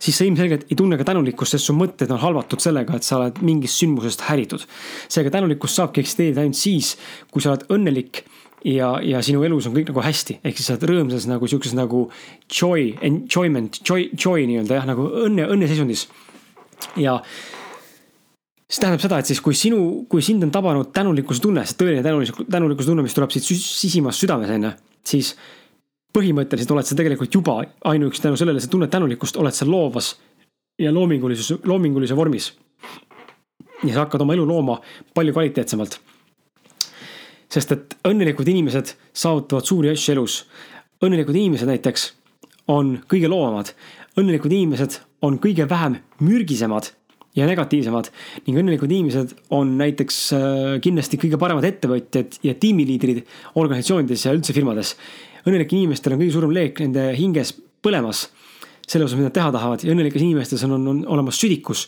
siis 0.00 0.16
sa 0.16 0.24
ilmselgelt 0.24 0.70
ei 0.70 0.76
tunne 0.78 0.96
ka 0.96 1.04
tänulikkust, 1.04 1.56
sest 1.56 1.66
su 1.68 1.74
mõtted 1.76 2.08
on 2.14 2.20
halvatud 2.22 2.62
sellega, 2.62 2.96
et 2.96 3.04
sa 3.04 3.18
oled 3.18 3.40
mingist 3.44 3.80
sündmusest 3.80 4.22
häiritud. 4.28 4.64
seega 5.08 5.30
tänulikkus 5.30 5.76
saabki 5.76 6.00
eksisteerida 6.04 6.44
ainult 6.44 6.56
siis, 6.56 6.96
kui 7.32 7.42
sa 7.42 7.52
oled 7.52 7.66
õnnelik 7.72 8.22
ja, 8.64 8.90
ja 9.04 9.20
sinu 9.24 9.42
elus 9.46 9.68
on 9.68 9.76
kõik 9.76 9.92
nagu 9.92 10.02
hästi, 10.02 10.38
ehk 10.42 10.58
siis 10.58 10.70
sa 10.70 10.74
oled 10.74 10.88
rõõmsas 10.90 11.28
nagu 11.30 11.48
sihukeses 11.50 11.76
nagu 11.78 12.06
joy, 12.50 12.90
enjoyment, 13.04 13.80
joy, 13.86 14.08
joy 14.18 14.46
nii-öelda 14.50 14.80
jah, 14.80 14.88
nagu 14.88 15.06
õnne, 15.26 15.46
õnneseisundis. 15.54 16.08
ja 16.98 17.18
see 18.68 18.82
tähendab 18.82 19.02
seda, 19.02 19.20
et 19.20 19.30
siis 19.30 19.40
kui 19.44 19.56
sinu, 19.56 20.04
kui 20.10 20.24
sind 20.24 20.44
on 20.44 20.52
tabanud 20.54 20.92
tänulikkuse 20.94 21.42
tunne, 21.44 21.64
see 21.66 21.78
tõeline 21.80 22.04
tänulikkuse, 22.04 22.50
tänulikkuse 22.50 22.90
tunne, 22.90 23.06
mis 23.06 23.16
tuleb 23.16 23.32
siit 23.32 23.46
sisimast 23.48 24.24
südames 24.24 24.52
on 24.52 24.68
ju, 24.68 24.74
siis 25.08 25.32
põhimõtteliselt 26.14 26.74
oled 26.74 26.88
sa 26.88 26.96
tegelikult 26.98 27.34
juba 27.34 27.60
ainuüksi 27.90 28.24
tänu 28.24 28.36
sellele, 28.40 28.60
sa 28.60 28.70
tunned 28.72 28.90
tänulikkust, 28.92 29.38
oled 29.40 29.54
sa 29.54 29.68
loovas 29.68 30.16
ja 30.78 30.92
loomingulisus, 30.94 31.60
loomingulise 31.66 32.16
vormis. 32.16 32.52
ja 33.84 33.94
sa 33.94 34.00
hakkad 34.00 34.20
oma 34.24 34.34
elu 34.34 34.46
looma 34.46 34.80
palju 35.14 35.32
kvaliteetsemalt 35.32 36.00
sest 37.52 37.72
et 37.72 37.96
õnnelikud 38.08 38.48
inimesed 38.48 38.94
saavutavad 39.16 39.66
suuri 39.66 39.92
asju 39.92 40.14
elus. 40.16 40.44
õnnelikud 41.04 41.36
inimesed 41.36 41.68
näiteks 41.68 42.12
on 42.68 42.98
kõige 43.08 43.28
loovamad. 43.28 43.72
õnnelikud 44.18 44.52
inimesed 44.52 45.00
on 45.22 45.38
kõige 45.38 45.68
vähem 45.68 45.98
mürgisemad 46.20 46.92
ja 47.36 47.46
negatiivsemad 47.46 48.10
ning 48.46 48.58
õnnelikud 48.58 48.92
inimesed 48.92 49.34
on 49.54 49.76
näiteks 49.78 50.18
äh, 50.34 50.80
kindlasti 50.84 51.20
kõige 51.20 51.38
paremad 51.40 51.66
ettevõtjad 51.68 52.40
ja 52.42 52.54
tiimiliidrid 52.58 53.24
organisatsioonides 53.54 54.26
ja 54.26 54.34
üldse 54.36 54.56
firmades. 54.56 54.96
õnnelikel 55.46 55.78
inimestel 55.78 56.14
on 56.14 56.22
kõige 56.22 56.34
suurem 56.34 56.54
leek 56.54 56.80
nende 56.80 57.12
hinges 57.16 57.54
põlemas. 57.82 58.28
Selle 58.88 59.04
osas, 59.04 59.18
mida 59.18 59.28
nad 59.28 59.36
teha 59.36 59.52
tahavad 59.52 59.84
ja 59.84 59.92
õnnelikes 59.92 60.22
inimestes 60.24 60.64
on, 60.64 60.74
on, 60.78 60.86
on 60.94 61.00
olemas 61.16 61.38
südikus, 61.40 61.84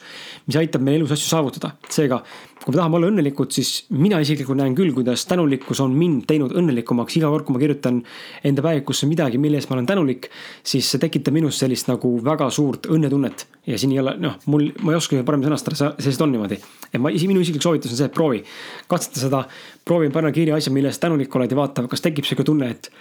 mis 0.46 0.58
aitab 0.60 0.84
meil 0.84 0.98
elus 1.00 1.14
asju 1.14 1.30
saavutada. 1.30 1.72
seega, 1.88 2.18
kui 2.60 2.74
me 2.74 2.76
tahame 2.76 2.98
olla 2.98 3.08
õnnelikud, 3.08 3.54
siis 3.56 3.70
mina 3.96 4.20
isiklikult 4.20 4.58
näen 4.60 4.76
küll, 4.76 4.92
kuidas 4.96 5.24
tänulikkus 5.30 5.80
on 5.80 5.94
mind 5.96 6.26
teinud 6.28 6.52
õnnelikumaks 6.60 7.16
iga 7.16 7.30
kord, 7.32 7.46
kui 7.48 7.56
ma 7.56 7.62
kirjutan 7.62 8.02
enda 8.44 8.64
päevikusse 8.66 9.08
midagi, 9.08 9.40
mille 9.40 9.60
eest 9.60 9.72
ma 9.72 9.78
olen 9.78 9.88
tänulik, 9.88 10.28
siis 10.66 10.90
see 10.92 11.00
tekitab 11.00 11.36
minus 11.36 11.62
sellist 11.62 11.88
nagu 11.88 12.12
väga 12.24 12.50
suurt 12.52 12.90
õnnetunnet. 12.92 13.46
ja 13.66 13.78
siin 13.78 13.92
ei 13.96 14.02
ole, 14.02 14.16
noh, 14.20 14.36
mul, 14.50 14.68
ma 14.84 14.92
ei 14.92 15.00
oska 15.00 15.24
paremini 15.24 15.48
sõnastada, 15.48 15.80
see 15.80 16.10
lihtsalt 16.10 16.26
on 16.26 16.36
niimoodi. 16.36 16.60
et 16.92 17.00
ma, 17.00 17.12
minu 17.32 17.40
isiklik 17.40 17.64
soovitus 17.64 17.96
on 17.96 18.02
see, 18.02 18.12
et 18.12 18.16
proovi, 18.16 18.44
katseta 18.92 19.24
seda, 19.24 19.44
proovi 19.84 20.12
panna 20.12 20.32
kirja 20.36 20.60
asja, 20.60 20.72
mille 20.72 20.92
eest 20.92 21.00
tänulik 21.00 21.34
oled 21.36 21.50
ja 21.50 21.56
vaata, 21.56 21.88
kas 21.88 22.04
tekib 22.04 22.28
sihuke 22.28 22.44
tunne, 22.44 22.70
et 22.76 22.92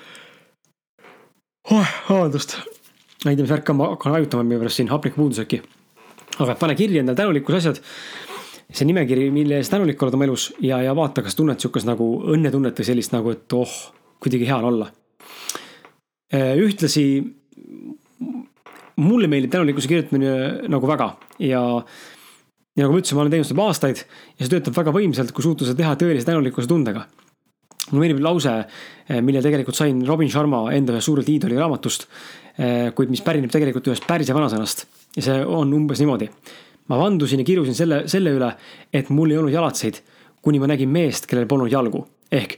oh,. 1.71 1.95
vabandust 2.09 2.59
ma 2.59 2.78
ei 3.25 3.36
tea, 3.36 3.43
mis 3.43 3.51
värk 3.51 3.69
on, 3.73 3.79
ma 3.79 3.91
hakkan 3.93 4.15
hajutama 4.15 4.45
minu 4.47 4.62
pärast 4.62 4.79
siin, 4.79 4.89
hapnikupuudus 4.91 5.41
äkki. 5.43 5.62
aga 6.39 6.55
pane 6.55 6.75
kirja 6.75 7.01
endale 7.03 7.17
tänulikkuse 7.17 7.58
asjad. 7.58 7.82
see 8.69 8.86
nimekiri, 8.86 9.32
mille 9.34 9.58
eest 9.58 9.71
tänulik 9.73 10.01
oled 10.03 10.13
oma 10.13 10.27
elus 10.27 10.51
ja, 10.62 10.77
ja 10.86 10.93
vaata, 10.95 11.23
kas 11.25 11.36
tunned 11.36 11.60
sihukest 11.60 11.88
nagu 11.89 12.05
õnnetunnet 12.36 12.77
või 12.77 12.86
sellist 12.86 13.15
nagu, 13.15 13.32
et 13.34 13.53
oh, 13.58 13.71
kuidagi 14.21 14.45
hea 14.45 14.58
on 14.62 14.67
olla. 14.69 14.91
Äh, 16.29 16.53
ühtlasi 16.62 17.05
mulle 18.99 19.27
meeldib 19.32 19.51
tänulikkuse 19.55 19.89
kirjutamine 19.89 20.69
nagu 20.69 20.88
väga 20.88 21.15
ja 21.41 21.63
ja 22.77 22.86
nagu 22.86 22.93
ma 22.93 23.01
ütlesin, 23.01 23.17
ma 23.17 23.25
olen 23.25 23.34
teinud 23.34 23.47
seda 23.49 23.58
juba 23.58 23.71
aastaid 23.71 24.03
ja 24.03 24.45
see 24.45 24.53
töötab 24.53 24.77
väga 24.77 24.93
võimsalt, 24.95 25.34
kui 25.34 25.43
suuta 25.43 25.65
seda 25.65 25.82
teha 25.82 25.95
tõelise 25.99 26.29
tänulikkuse 26.29 26.69
tundega 26.69 27.08
mulle 27.89 28.05
meeldib 28.05 28.23
lause, 28.23 28.53
eh, 29.10 29.21
mille 29.25 29.41
tegelikult 29.41 29.77
sain 29.77 30.01
Robin 30.08 30.29
Sharma 30.29 30.67
enda 30.75 30.93
ühest 30.93 31.10
suurelt 31.10 31.29
iidoli 31.32 31.58
raamatust, 31.58 32.05
kuid 32.95 33.11
mis 33.11 33.21
pärineb 33.23 33.51
tegelikult 33.53 33.87
ühest 33.87 34.07
pärsia 34.07 34.35
vanasõnast 34.35 34.85
ja 35.15 35.23
see 35.23 35.43
on 35.45 35.71
umbes 35.73 36.01
niimoodi. 36.01 36.29
ma 36.89 36.97
vandusin 36.99 37.39
ja 37.39 37.45
kirusin 37.45 37.75
selle, 37.77 38.03
selle 38.11 38.33
üle, 38.35 38.49
et 38.93 39.09
mul 39.13 39.31
ei 39.31 39.37
olnud 39.37 39.53
jalatseid, 39.53 40.01
kuni 40.41 40.59
ma 40.59 40.67
nägin 40.67 40.89
meest, 40.89 41.27
kellel 41.29 41.47
polnud 41.47 41.71
jalgu. 41.71 42.05
ehk 42.31 42.57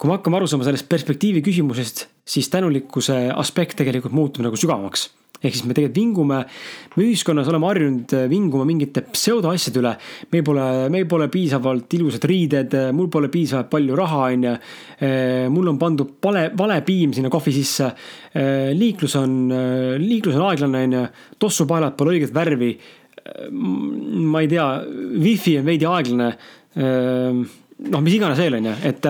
kui 0.00 0.08
me 0.08 0.16
hakkame 0.16 0.36
aru 0.36 0.46
saama 0.48 0.64
sellest 0.64 0.88
perspektiivi 0.88 1.42
küsimusest, 1.44 2.06
siis 2.24 2.48
tänulikkuse 2.48 3.30
aspekt 3.36 3.76
tegelikult 3.76 4.16
muutub 4.16 4.44
nagu 4.44 4.56
sügavamaks 4.56 5.08
ehk 5.40 5.56
siis 5.56 5.64
me 5.64 5.74
tegelikult 5.76 5.96
vingume, 5.96 6.38
me 6.96 7.04
ühiskonnas 7.06 7.48
oleme 7.48 7.68
harjunud 7.70 8.12
äh, 8.16 8.26
vinguma 8.30 8.66
mingite 8.68 9.02
pseudoasjade 9.08 9.80
üle. 9.80 9.94
meil 10.32 10.44
pole, 10.44 10.66
meil 10.92 11.06
pole 11.08 11.30
piisavalt 11.32 11.96
ilusad 11.96 12.26
riided, 12.28 12.76
äh, 12.76 12.90
mul 12.96 13.08
pole 13.12 13.30
piisavalt 13.32 13.70
palju 13.72 13.96
raha, 13.96 14.26
on 14.28 14.46
ju. 14.48 14.54
Äh, 15.00 15.46
mul 15.52 15.72
on 15.72 15.80
pandud 15.80 16.12
vale, 16.22 16.50
vale 16.56 16.80
piim 16.84 17.14
sinna 17.16 17.32
kohvi 17.32 17.54
sisse. 17.56 17.90
liiklus 18.76 19.16
on, 19.18 19.32
liiklus 19.98 20.36
on 20.38 20.44
aeglane, 20.46 20.84
on 20.86 20.92
ju, 20.94 21.06
tossupaelad 21.42 21.96
pole 21.98 22.14
õiget 22.14 22.34
värvi. 22.34 22.76
ma 23.50 24.40
ei 24.40 24.48
tea, 24.48 24.66
wifi 25.22 25.58
on 25.60 25.66
veidi 25.66 25.86
aeglane 25.86 26.28
noh, 26.80 28.00
mis 28.04 28.14
iganes 28.16 28.38
veel 28.40 28.56
on 28.58 28.68
ju, 28.70 28.72
et 28.88 29.06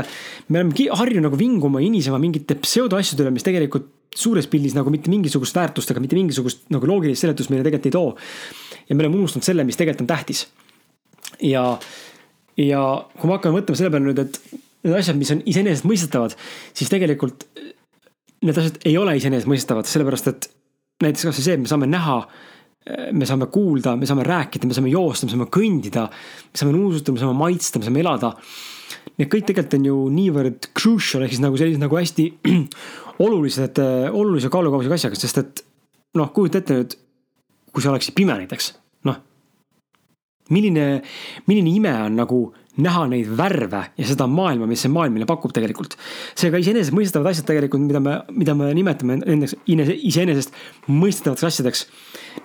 me 0.49 0.61
oleme 0.61 0.89
harjunud 0.99 1.29
nagu 1.29 1.39
vinguma, 1.39 1.83
inisema 1.83 2.19
mingite 2.23 2.57
pseudoasjade 2.59 3.25
üle, 3.25 3.33
mis 3.35 3.47
tegelikult 3.47 3.89
suures 4.17 4.49
pildis 4.51 4.75
nagu 4.75 4.91
mitte 4.91 5.11
mingisugust 5.13 5.57
väärtust, 5.57 5.93
aga 5.93 6.03
mitte 6.03 6.19
mingisugust 6.19 6.67
nagu 6.75 6.89
loogilist 6.89 7.23
seletust 7.23 7.53
meile 7.53 7.65
tegelikult 7.67 7.91
ei 7.91 7.95
too. 7.95 8.17
ja 8.89 8.97
me 8.97 9.05
oleme 9.05 9.21
unustanud 9.23 9.47
selle, 9.47 9.65
mis 9.65 9.79
tegelikult 9.79 10.07
on 10.07 10.11
tähtis. 10.11 10.47
ja, 11.43 11.65
ja 12.57 12.83
kui 13.17 13.31
me 13.31 13.37
hakkame 13.37 13.61
mõtlema 13.61 13.79
selle 13.79 13.93
peale 13.95 14.09
nüüd, 14.09 14.23
et 14.25 14.41
need 14.85 14.97
asjad, 14.97 15.19
mis 15.21 15.31
on 15.35 15.43
iseenesestmõistetavad, 15.47 16.37
siis 16.75 16.91
tegelikult 16.93 17.47
need 18.47 18.57
asjad 18.57 18.81
ei 18.89 18.97
ole 18.99 19.17
iseenesestmõistetavad, 19.21 19.89
sellepärast 19.89 20.31
et 20.33 20.51
näiteks 21.05 21.29
kasvõi 21.29 21.45
see, 21.45 21.57
et 21.59 21.63
me 21.63 21.71
saame 21.71 21.89
näha, 21.91 22.17
me 23.13 23.29
saame 23.29 23.51
kuulda, 23.53 23.95
me 24.01 24.09
saame 24.09 24.25
rääkida, 24.27 24.69
me 24.69 24.77
saame 24.77 24.93
joosta, 24.93 25.29
me 25.29 25.35
saame 25.35 25.49
kõndida, 25.53 26.07
me 26.51 26.61
saame 26.61 26.75
nuusutada, 26.77 27.15
me 27.17 27.23
saame 27.23 27.37
maitsta, 27.37 27.81
me 27.81 27.89
saame 27.89 28.03
elada. 28.03 28.33
Need 29.21 29.29
kõik 29.31 29.47
tegelikult 29.49 29.77
on 29.79 29.89
ju 29.89 29.97
niivõrd 30.15 30.71
crucial 30.77 31.25
ehk 31.25 31.35
siis 31.35 31.43
nagu 31.43 31.59
sellised 31.61 31.83
nagu 31.83 31.99
hästi 31.99 32.27
olulised, 33.27 33.81
äh, 33.83 34.07
olulise 34.11 34.51
kaalukausega 34.53 34.97
asjaga, 34.97 35.19
sest 35.19 35.43
et 35.43 35.65
noh, 36.19 36.31
kujuta 36.35 36.63
ette 36.63 36.79
nüüd, 36.79 36.97
kui 37.71 37.85
sa 37.85 37.93
oleksid 37.93 38.17
pime 38.17 38.35
näiteks, 38.39 38.73
noh. 39.09 39.21
milline, 40.51 40.87
milline 41.47 41.75
ime 41.77 41.93
on 42.07 42.19
nagu 42.19 42.41
näha 42.79 43.07
neid 43.11 43.31
värve 43.37 43.83
ja 43.99 44.07
seda 44.07 44.29
maailma, 44.31 44.69
mis 44.71 44.85
see 44.85 44.93
maailm 44.93 45.17
meile 45.17 45.27
pakub 45.27 45.53
tegelikult. 45.55 45.97
seega 46.39 46.61
iseenesestmõistetavad 46.63 47.33
asjad 47.33 47.49
tegelikult, 47.49 47.83
mida 47.83 48.01
me, 48.03 48.17
mida 48.31 48.55
me 48.55 48.71
nimetame 48.77 49.19
nendeks 49.25 49.57
iseenesest 49.67 50.55
mõistetavateks 50.87 51.49
asjadeks. 51.49 51.87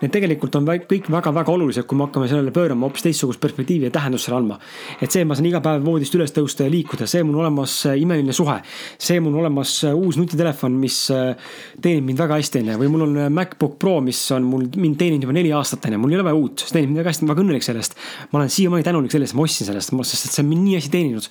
Need 0.02 0.12
tegelikult 0.12 0.56
on 0.58 0.66
kõik 0.66 1.08
väga-väga 1.14 1.52
olulised, 1.54 1.86
kui 1.86 1.98
me 1.98 2.08
hakkame 2.08 2.28
sellele 2.28 2.52
pöörama 2.52 2.88
hoopis 2.88 3.06
teistsugust 3.06 3.40
perspektiivi 3.40 3.86
ja 3.86 3.94
tähendust 3.94 4.26
selle 4.26 4.40
andma. 4.42 4.58
et 5.02 5.12
see, 5.14 5.24
ma 5.26 5.36
saan 5.38 5.46
iga 5.46 5.62
päev 5.62 5.86
voodist 5.86 6.16
üles 6.18 6.34
tõusta 6.34 6.66
ja 6.66 6.74
liikuda, 6.74 7.06
see 7.08 7.22
mul 7.24 7.38
olemas 7.44 7.78
äh, 7.86 8.00
imeline 8.02 8.34
suhe. 8.34 8.58
see 8.98 9.20
mul 9.22 9.38
olemas 9.40 9.78
äh, 9.86 9.94
uus 9.94 10.18
nutitelefon, 10.18 10.74
mis 10.82 10.98
äh, 11.14 11.38
teenib 11.82 12.10
mind 12.10 12.20
väga 12.20 12.40
hästi, 12.42 12.64
onju, 12.64 12.80
või 12.82 12.92
mul 12.96 13.06
on 13.06 13.22
MacBook 13.34 13.78
Pro, 13.80 14.00
mis 14.02 14.20
on 14.34 14.50
mul 14.50 14.66
mind 14.76 14.98
teeninud 14.98 15.30
juba 15.30 15.38
neli 15.38 15.54
aastat, 15.54 15.86
onju, 15.86 16.02
mul 16.02 16.16
ei 16.16 16.20
ole 16.20 16.28
vaja 16.32 16.42
uut, 16.42 16.66
see 16.66 16.80
teenib 16.80 16.92
mind 16.92 17.04
väga 17.04 17.14
hästi, 17.14 17.24
ma 17.24 17.30
olen 17.30 17.36
väga 17.36 17.46
õnnelik 17.46 17.70
sellest. 17.70 17.98
ma 18.32 18.42
olen 18.42 18.54
siiamaani 18.58 18.90
tänulik 18.90 19.14
selle 19.14 19.30
eest, 19.30 19.38
ma 19.38 19.46
ostsin 19.46 19.70
sellest, 19.70 19.94
sest 20.15 20.32
et 20.32 20.38
see 20.38 20.45
on 20.45 20.49
mind 20.51 20.65
nii 20.65 20.80
hästi 20.80 20.93
teeninud 20.95 21.30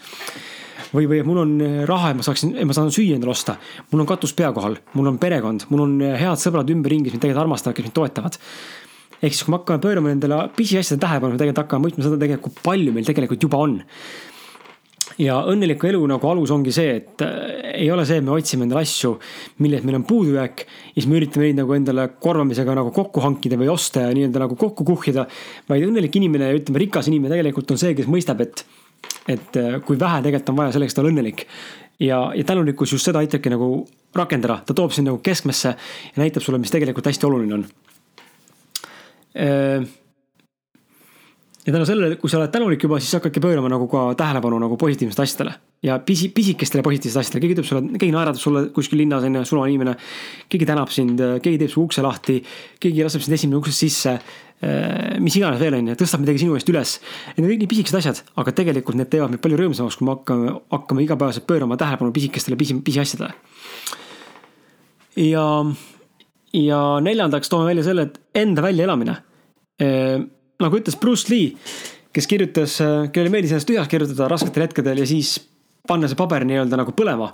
või, 0.94 1.08
või 1.10 1.22
mul 1.26 1.42
on 1.42 1.54
äh, 1.64 1.76
raha, 1.88 2.12
et 2.12 2.20
ma 2.20 2.26
saaksin, 2.26 2.54
ma 2.68 2.76
saan 2.76 2.92
süüa 2.94 3.18
endale 3.18 3.34
osta. 3.34 3.56
mul 3.90 4.04
on 4.04 4.10
katus 4.10 4.34
pea 4.36 4.52
kohal, 4.54 4.78
mul 4.94 5.10
on 5.10 5.18
perekond, 5.22 5.66
mul 5.72 5.86
on 5.86 5.96
äh, 6.04 6.16
head 6.20 6.40
sõbrad 6.40 6.70
ümberringi, 6.74 7.08
kes 7.08 7.16
mind 7.16 7.26
tegelikult 7.26 7.46
armastavad, 7.46 7.78
kes 7.78 7.88
mind 7.88 7.96
toetavad. 7.98 8.38
ehk 9.20 9.32
siis, 9.32 9.42
kui 9.44 9.54
me 9.54 9.60
hakkame 9.60 9.82
pöörama 9.82 10.12
nendele 10.12 10.38
pisiasjade 10.56 11.00
tähelepanu, 11.02 11.40
tegelikult 11.40 11.64
hakkame 11.64 11.88
mõistma 11.88 12.06
seda 12.06 12.20
tegelikult, 12.20 12.54
kui 12.54 12.68
palju 12.70 12.94
meil 12.94 13.08
tegelikult 13.08 13.48
juba 13.48 13.62
on 13.66 13.80
ja 15.20 15.36
õnneliku 15.50 15.88
elu 15.88 16.00
nagu 16.10 16.28
alus 16.28 16.52
ongi 16.54 16.72
see, 16.74 16.96
et 16.98 17.22
äh, 17.24 17.70
ei 17.84 17.90
ole 17.92 18.04
see, 18.08 18.18
et 18.20 18.26
me 18.26 18.34
otsime 18.34 18.66
endale 18.66 18.82
asju, 18.84 19.14
milles 19.62 19.84
meil 19.86 20.00
on 20.00 20.06
puudujääk. 20.08 20.64
ja 20.66 20.96
siis 20.96 21.08
me 21.10 21.18
üritame 21.20 21.48
neid 21.48 21.60
nagu 21.62 21.74
endale 21.76 22.08
korvamisega 22.20 22.74
nagu 22.78 22.90
kokku 22.94 23.22
hankida 23.24 23.58
või 23.60 23.70
osta 23.72 24.06
ja 24.06 24.14
nii-öelda 24.16 24.44
nagu 24.44 24.58
kokku 24.58 24.84
kuhjada. 24.84 25.26
vaid 25.68 25.86
õnnelik 25.86 26.18
inimene, 26.18 26.50
ütleme 26.58 26.82
rikas 26.82 27.10
inimene 27.12 27.36
tegelikult 27.36 27.70
on 27.70 27.80
see, 27.80 27.94
kes 27.94 28.10
mõistab, 28.10 28.42
et, 28.42 28.64
et 29.28 29.60
äh, 29.60 29.80
kui 29.86 29.98
vähe 30.00 30.22
tegelikult 30.26 30.54
on 30.54 30.62
vaja 30.62 30.76
selleks, 30.78 30.94
et 30.94 31.02
olla 31.02 31.14
õnnelik. 31.14 31.46
ja, 32.00 32.20
ja 32.34 32.44
tänulikkus 32.44 32.92
just 32.92 33.06
seda 33.06 33.22
aitabki 33.22 33.52
nagu 33.54 33.84
rakendada, 34.14 34.62
ta 34.66 34.74
toob 34.74 34.94
sind 34.94 35.10
nagu 35.10 35.22
keskmesse 35.22 35.74
ja 35.74 36.22
näitab 36.22 36.42
sulle, 36.42 36.58
mis 36.58 36.74
tegelikult 36.74 37.06
hästi 37.06 37.26
oluline 37.26 37.60
on 37.60 37.68
äh, 39.38 39.92
ja 41.66 41.72
tänu 41.72 41.86
sellele, 41.88 42.16
kui 42.20 42.30
sa 42.30 42.38
oled 42.38 42.52
tänulik 42.52 42.82
juba, 42.84 42.98
siis 43.00 43.16
hakkadki 43.16 43.40
pöörama 43.40 43.70
nagu 43.72 43.86
ka 43.88 44.06
tähelepanu 44.20 44.58
nagu 44.60 44.76
positiivsetele 44.80 45.24
asjadele. 45.24 45.54
ja 45.82 45.98
pisi, 45.98 46.28
pisikestele 46.28 46.82
positiivsetele 46.82 47.20
asjadele, 47.20 47.40
keegi 47.40 47.54
ütleb 47.54 47.68
sulle, 47.68 47.98
keegi 47.98 48.12
naeratab 48.12 48.40
sulle 48.40 48.64
kuskil 48.76 49.00
linnas 49.00 49.24
on 49.24 49.38
ju, 49.38 49.44
suvaline 49.44 49.74
inimene. 49.74 49.96
keegi 50.48 50.66
tänab 50.66 50.92
sind, 50.92 51.20
keegi 51.42 51.58
teeb 51.62 51.72
su 51.72 51.84
ukse 51.84 52.02
lahti, 52.04 52.42
keegi 52.80 53.04
laseb 53.04 53.24
sind 53.24 53.38
esimene 53.38 53.60
uksest 53.60 53.86
sisse. 53.86 54.18
Eh, 54.64 55.16
mis 55.20 55.34
iganes 55.36 55.60
veel 55.60 55.74
on 55.76 55.88
ju, 55.90 55.96
tõstab 55.98 56.22
midagi 56.22 56.44
sinu 56.44 56.54
eest 56.56 56.68
üles. 56.70 56.94
Need 57.34 57.44
on 57.44 57.50
kõik 57.50 57.64
nii 57.64 57.70
pisikesed 57.72 57.98
asjad, 57.98 58.20
aga 58.40 58.52
tegelikult 58.60 58.96
need 58.96 59.10
teevad 59.12 59.32
meid 59.32 59.42
palju 59.44 59.58
rõõmsamaks, 59.60 59.98
kui 59.98 60.06
me 60.06 60.14
hakkame, 60.14 60.54
hakkame 60.72 61.04
igapäevaselt 61.04 61.46
pöörama 61.48 61.76
tähelepanu 61.80 62.14
pisikestele 62.14 62.56
pisi, 62.56 62.76
pisiasjadele. 62.86 63.34
ja, 65.16 65.48
ja 66.52 66.80
neljandaks 67.00 67.50
toome 67.52 67.66
välja 67.72 67.84
selle, 67.84 68.08
et 68.08 68.20
enda 68.40 68.62
väljaelamine 68.64 69.18
eh, 69.82 70.22
nagu 70.62 70.78
ütles 70.78 70.96
Bruce 71.00 71.30
Lee, 71.32 71.54
kes 72.14 72.28
kirjutas, 72.30 72.78
kellele 73.12 73.32
meeldis 73.32 73.54
ennast 73.54 73.68
tühjaks 73.68 73.90
kirjutada 73.90 74.28
rasketel 74.30 74.68
hetkedel 74.68 75.02
ja 75.02 75.06
siis 75.08 75.36
panna 75.88 76.08
see 76.10 76.18
paber 76.18 76.46
nii-öelda 76.48 76.78
nagu 76.80 76.94
põlema. 76.96 77.32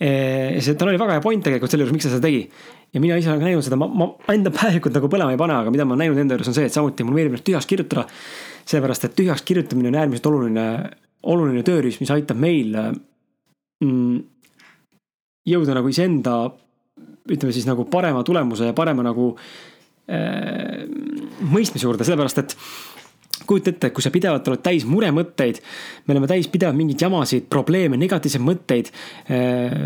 see, 0.00 0.74
tal 0.80 0.88
oli 0.88 1.00
väga 1.00 1.18
hea 1.18 1.24
point 1.24 1.42
tegelikult 1.44 1.70
selle 1.70 1.84
juures, 1.84 1.92
miks 1.92 2.06
ta 2.08 2.14
seda 2.14 2.24
tegi. 2.24 2.46
ja 2.94 3.00
mina 3.00 3.18
ise 3.20 3.30
olen 3.30 3.44
näinud 3.44 3.66
seda, 3.66 3.76
ma, 3.76 3.90
ma 3.92 4.34
enda 4.34 4.50
päevikut 4.54 4.96
nagu 4.96 5.10
põlema 5.12 5.34
ei 5.34 5.40
pane, 5.40 5.58
aga 5.60 5.74
mida 5.74 5.84
ma 5.84 5.94
olen 5.94 6.06
näinud 6.06 6.22
enda 6.24 6.38
juures 6.38 6.50
on 6.50 6.56
see, 6.56 6.70
et 6.70 6.74
samuti 6.74 7.04
mulle 7.04 7.20
meeldib 7.20 7.36
ennast 7.36 7.46
tühjaks 7.50 7.68
kirjutada. 7.68 8.06
seepärast, 8.70 9.04
et 9.04 9.14
tühjaks 9.18 9.44
kirjutamine 9.44 9.92
on 9.92 10.00
äärmiselt 10.00 10.26
oluline, 10.30 10.66
oluline 11.22 11.62
tööriist, 11.66 12.00
mis 12.00 12.10
aitab 12.14 12.40
meil 12.40 12.72
mm, 13.84 14.18
jõuda 15.52 15.76
nagu 15.76 15.88
iseenda, 15.92 16.36
ütleme 17.30 17.52
siis 17.52 17.66
nagu 17.68 17.84
parema 17.90 18.24
tulemuse 18.24 18.70
ja 18.70 18.76
parema 18.76 19.04
nagu 19.04 19.34
Äh, 19.34 19.69
mõistmise 21.50 21.86
juurde, 21.86 22.06
sellepärast 22.06 22.42
et 22.42 22.56
kujuta 23.50 23.72
ette, 23.72 23.90
kui 23.94 24.04
sa 24.04 24.12
pidevalt 24.14 24.48
oled 24.50 24.62
täis 24.62 24.84
muremõtteid, 24.88 25.60
me 26.06 26.14
oleme 26.14 26.28
täis 26.30 26.48
pidevalt 26.52 26.78
mingeid 26.78 27.02
jamasid, 27.02 27.46
probleeme, 27.50 27.98
negatiivseid 28.00 28.44
mõtteid 28.44 28.90
äh,, 28.90 29.76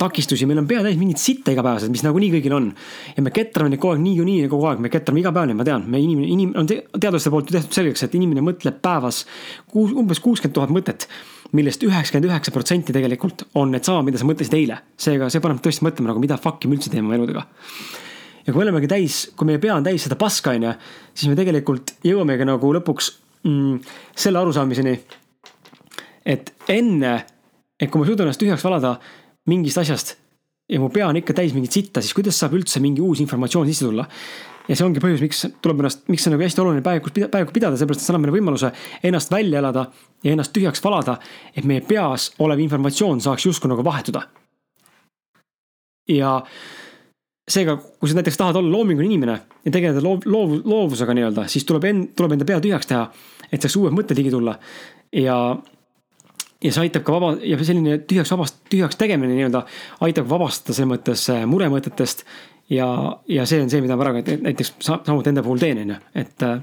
takistusi, 0.00 0.48
meil 0.50 0.60
on 0.62 0.68
pea 0.70 0.82
täis 0.84 0.98
mingit 1.00 1.22
sitta 1.22 1.54
igapäevaselt, 1.54 1.92
mis 1.94 2.04
nagunii 2.04 2.32
kõigil 2.36 2.56
on. 2.56 2.70
ja 3.16 3.24
me 3.24 3.32
ketrame 3.34 3.72
neid 3.72 3.82
kogu 3.82 3.94
aeg 3.94 4.02
niikuinii 4.04 4.50
kogu 4.52 4.68
aeg, 4.70 4.82
me 4.84 4.92
ketrame 4.92 5.22
iga 5.22 5.32
päev 5.34 5.50
neid, 5.50 5.60
ma 5.60 5.68
tean, 5.68 5.86
me 5.90 6.00
inimene, 6.02 6.30
inim-, 6.34 6.54
on 6.60 6.68
te, 6.70 6.82
teadlaste 6.92 7.32
poolt 7.32 7.50
ju 7.50 7.58
tehtud 7.58 7.78
selgeks, 7.78 8.04
et 8.06 8.18
inimene 8.18 8.44
mõtleb 8.44 8.80
päevas 8.84 9.24
kuus, 9.70 9.94
umbes 9.94 10.20
kuuskümmend 10.24 10.58
tuhat 10.58 10.74
mõtet 10.74 11.08
millest 11.54 11.84
üheksakümmend 11.86 12.32
üheksa 12.32 12.52
protsenti 12.54 12.92
tegelikult 12.92 13.46
on 13.60 13.70
needsama, 13.70 14.02
mida 14.02 14.18
sa 14.18 14.26
mõtlesid 14.26 14.56
eile. 14.58 14.80
seega 14.98 15.28
see 15.30 15.44
paneb 15.44 15.62
tõesti 15.62 15.86
mõtlema 15.86 16.10
nagu 16.10 16.22
mida 16.22 16.40
fuck'i 16.40 16.68
me 16.68 16.76
üldse 16.76 16.90
teeme 16.90 17.06
oma 17.06 17.20
eludega 17.20 17.46
ja 18.44 18.52
kui 18.52 18.60
me 18.60 18.66
olemegi 18.66 18.90
täis, 18.90 19.20
kui 19.36 19.48
meie 19.48 19.60
pea 19.62 19.76
on 19.76 19.86
täis 19.86 20.04
seda 20.06 20.18
paska, 20.20 20.54
on 20.54 20.68
ju, 20.68 20.72
siis 21.14 21.30
me 21.30 21.38
tegelikult 21.38 21.94
jõuamegi 22.04 22.46
nagu 22.48 22.72
lõpuks 22.78 23.10
mm, 23.48 23.78
selle 24.24 24.42
arusaamiseni, 24.42 24.96
et 26.34 26.52
enne, 26.72 27.14
et 27.80 27.90
kui 27.90 28.00
ma 28.00 28.08
suudan 28.08 28.28
ennast 28.28 28.42
tühjaks 28.42 28.64
valada 28.64 28.96
mingist 29.50 29.80
asjast 29.80 30.16
ja 30.68 30.80
mu 30.80 30.88
pea 30.92 31.08
on 31.08 31.20
ikka 31.20 31.36
täis 31.36 31.52
mingit 31.56 31.76
sitta, 31.76 32.02
siis 32.02 32.16
kuidas 32.16 32.38
saab 32.40 32.56
üldse 32.56 32.80
mingi 32.80 33.02
uus 33.04 33.20
informatsioon 33.24 33.68
sisse 33.68 33.88
tulla? 33.88 34.06
ja 34.64 34.76
see 34.76 34.86
ongi 34.86 35.00
põhjus, 35.02 35.20
miks 35.20 35.42
tuleb 35.60 35.82
ennast, 35.82 36.06
miks 36.08 36.24
see 36.24 36.30
on 36.30 36.38
nagu 36.38 36.46
hästi 36.46 36.62
oluline 36.62 36.84
päevikus, 36.84 37.12
päevikut 37.12 37.52
pidada, 37.52 37.76
sellepärast 37.76 38.00
et 38.00 38.06
see 38.06 38.14
annab 38.14 38.24
meile 38.24 38.36
võimaluse 38.38 38.70
ennast 39.04 39.32
välja 39.32 39.60
elada 39.60 39.82
ja 40.24 40.32
ennast 40.32 40.54
tühjaks 40.56 40.80
valada, 40.84 41.18
et 41.52 41.68
meie 41.68 41.84
peas 41.84 42.30
olev 42.40 42.62
informatsioon 42.64 43.20
saaks 43.20 43.44
justkui 43.44 43.68
nagu 43.72 43.84
vahetuda. 43.84 44.24
ja 46.08 46.38
seega, 47.48 47.76
kui 48.00 48.08
sa 48.08 48.16
näiteks 48.16 48.38
tahad 48.40 48.56
olla 48.56 48.72
loominguline 48.72 49.12
inimene 49.12 49.36
ja 49.66 49.72
tegeleda 49.72 50.00
loov, 50.04 50.24
loov, 50.24 50.56
loovusega 50.64 51.16
nii-öelda, 51.16 51.46
siis 51.52 51.66
tuleb 51.68 51.84
end, 51.90 52.10
tuleb 52.16 52.36
enda 52.36 52.48
pea 52.48 52.60
tühjaks 52.64 52.88
teha, 52.88 53.04
et 53.50 53.60
saaks 53.60 53.76
uued 53.80 53.96
mõtted 53.96 54.18
ligi 54.18 54.32
tulla. 54.32 54.56
ja, 55.12 55.36
ja 56.64 56.72
see 56.72 56.86
aitab 56.86 57.04
ka 57.04 57.18
vaba 57.18 57.34
ja 57.44 57.58
selline 57.60 58.00
tühjaks 58.08 58.32
vabast, 58.32 58.62
tühjaks 58.72 58.96
tegemine 59.00 59.36
nii-öelda 59.36 59.64
aitab 60.06 60.28
vabastada 60.30 60.76
selles 60.76 60.92
mõttes 60.94 61.28
äh, 61.32 61.44
muremõtetest 61.50 62.24
ja, 62.72 62.88
ja 63.28 63.46
see 63.48 63.60
on 63.62 63.72
see, 63.72 63.84
mida 63.84 63.98
ma 63.98 64.06
praegu 64.06 64.38
näiteks 64.48 64.76
samuti 64.80 65.34
enda 65.34 65.44
puhul 65.44 65.60
teen, 65.60 65.84
on 65.84 65.96
ju, 65.96 66.00
et 66.24 66.46
äh, 66.48 66.62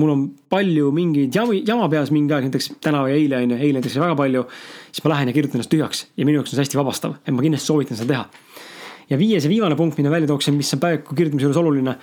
mul 0.00 0.12
on 0.12 0.24
palju 0.52 0.90
mingeid 0.92 1.34
jama, 1.34 1.56
jama 1.64 1.88
peas 1.92 2.12
mingi 2.12 2.34
aeg, 2.36 2.50
näiteks 2.50 2.74
täna 2.84 3.06
või 3.06 3.16
eile 3.16 3.40
on 3.40 3.54
ju, 3.54 3.60
eile 3.62 3.80
näiteks 3.80 3.96
väga 4.02 4.18
palju. 4.18 4.44
siis 4.90 5.04
ma 5.04 5.14
lähen 5.14 5.32
ja 5.32 5.36
kirjutan 5.36 5.62
ennast 5.62 5.72
tühjaks 5.72 6.06
ja 6.12 6.28
minu 6.28 6.42
jaoks 6.42 6.52
on 6.52 6.58
see 6.58 6.66
hästi 6.66 6.82
vabastav, 6.82 7.16
et 7.24 7.32
ma 7.32 7.44
kindlasti 7.44 7.72
soovitan 7.72 7.96
seda 7.96 8.12
teha. 8.12 8.45
Ja 9.10 9.18
viies 9.20 9.44
ja 9.46 9.50
viimane 9.52 9.76
punkt, 9.78 9.98
mida 10.00 10.10
välja 10.10 10.30
tooksin, 10.30 10.56
mis 10.58 10.72
on 10.74 10.82
päeviku 10.82 11.14
kirjutamise 11.14 11.46
juures 11.46 11.60
oluline, 11.60 11.96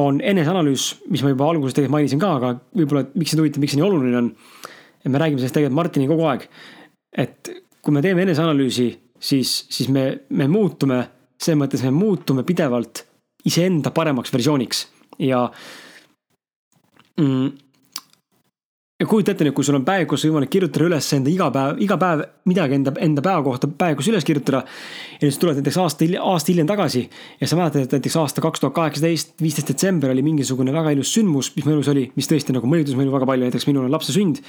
on 0.00 0.20
eneseanalüüs, 0.22 0.86
mis 1.10 1.24
ma 1.24 1.32
juba 1.32 1.48
alguses 1.50 1.74
tegelikult 1.74 1.96
mainisin 1.96 2.22
ka, 2.22 2.34
aga 2.38 2.52
võib-olla 2.76 3.06
miks 3.14 3.34
see 3.34 3.40
huvitav, 3.40 3.62
miks 3.64 3.74
see 3.74 3.82
nii 3.82 3.88
oluline 3.88 4.20
on. 4.20 4.30
et 5.04 5.12
me 5.12 5.20
räägime 5.20 5.42
sellest 5.42 5.58
tegelikult 5.58 5.80
Martini 5.80 6.08
kogu 6.10 6.28
aeg. 6.30 6.46
et 7.24 7.50
kui 7.82 7.92
me 7.94 8.02
teeme 8.02 8.22
eneseanalüüsi, 8.24 8.88
siis, 9.20 9.56
siis 9.70 9.90
me, 9.92 10.06
me 10.30 10.48
muutume 10.48 11.02
selles 11.44 11.60
mõttes 11.60 11.82
me 11.84 11.92
muutume 11.94 12.44
pidevalt 12.46 13.04
iseenda 13.44 13.92
paremaks 13.94 14.32
versiooniks 14.32 14.84
ja 15.22 15.44
mm, 17.20 17.50
ja 19.04 19.08
kujuta 19.08 19.34
ette 19.34 19.44
nüüd, 19.44 19.54
kui 19.56 19.66
sul 19.66 19.76
on 19.76 19.84
päev, 19.84 20.06
kus 20.08 20.22
on 20.24 20.32
võimalik 20.32 20.50
kirjutada 20.54 20.86
üles 20.86 21.06
enda 21.16 21.28
iga 21.28 21.50
päev, 21.52 21.80
iga 21.84 21.96
päev 22.00 22.22
midagi 22.48 22.76
enda, 22.78 22.94
enda 23.04 23.24
päeva 23.24 23.42
kohta 23.44 23.68
päevas 23.68 24.08
üles 24.08 24.24
kirjutada. 24.24 24.62
ja 25.18 25.20
siis 25.26 25.38
tuled 25.42 25.58
näiteks 25.60 25.78
aasta, 25.82 26.08
aasta 26.20 26.52
hiljem 26.52 26.70
tagasi 26.70 27.02
ja 27.40 27.48
sa 27.50 27.58
mäletad, 27.58 27.84
et 27.84 27.96
näiteks 27.98 28.16
aasta 28.20 28.44
kaks 28.44 28.62
tuhat 28.62 28.74
kaheksateist, 28.78 29.34
viisteist 29.42 29.74
detsember 29.74 30.14
oli 30.14 30.24
mingisugune 30.24 30.72
väga 30.72 30.94
ilus 30.96 31.12
sündmus, 31.16 31.52
mis 31.56 31.68
mu 31.68 31.76
elus 31.76 31.90
oli, 31.92 32.06
mis 32.16 32.30
tõesti 32.30 32.56
nagu 32.56 32.70
mõjutas 32.70 32.96
elu 32.96 33.12
väga 33.12 33.28
palju, 33.28 33.48
näiteks 33.50 33.68
minul 33.68 33.88
on 33.88 33.92
lapse 33.92 34.14
sünd 34.16 34.40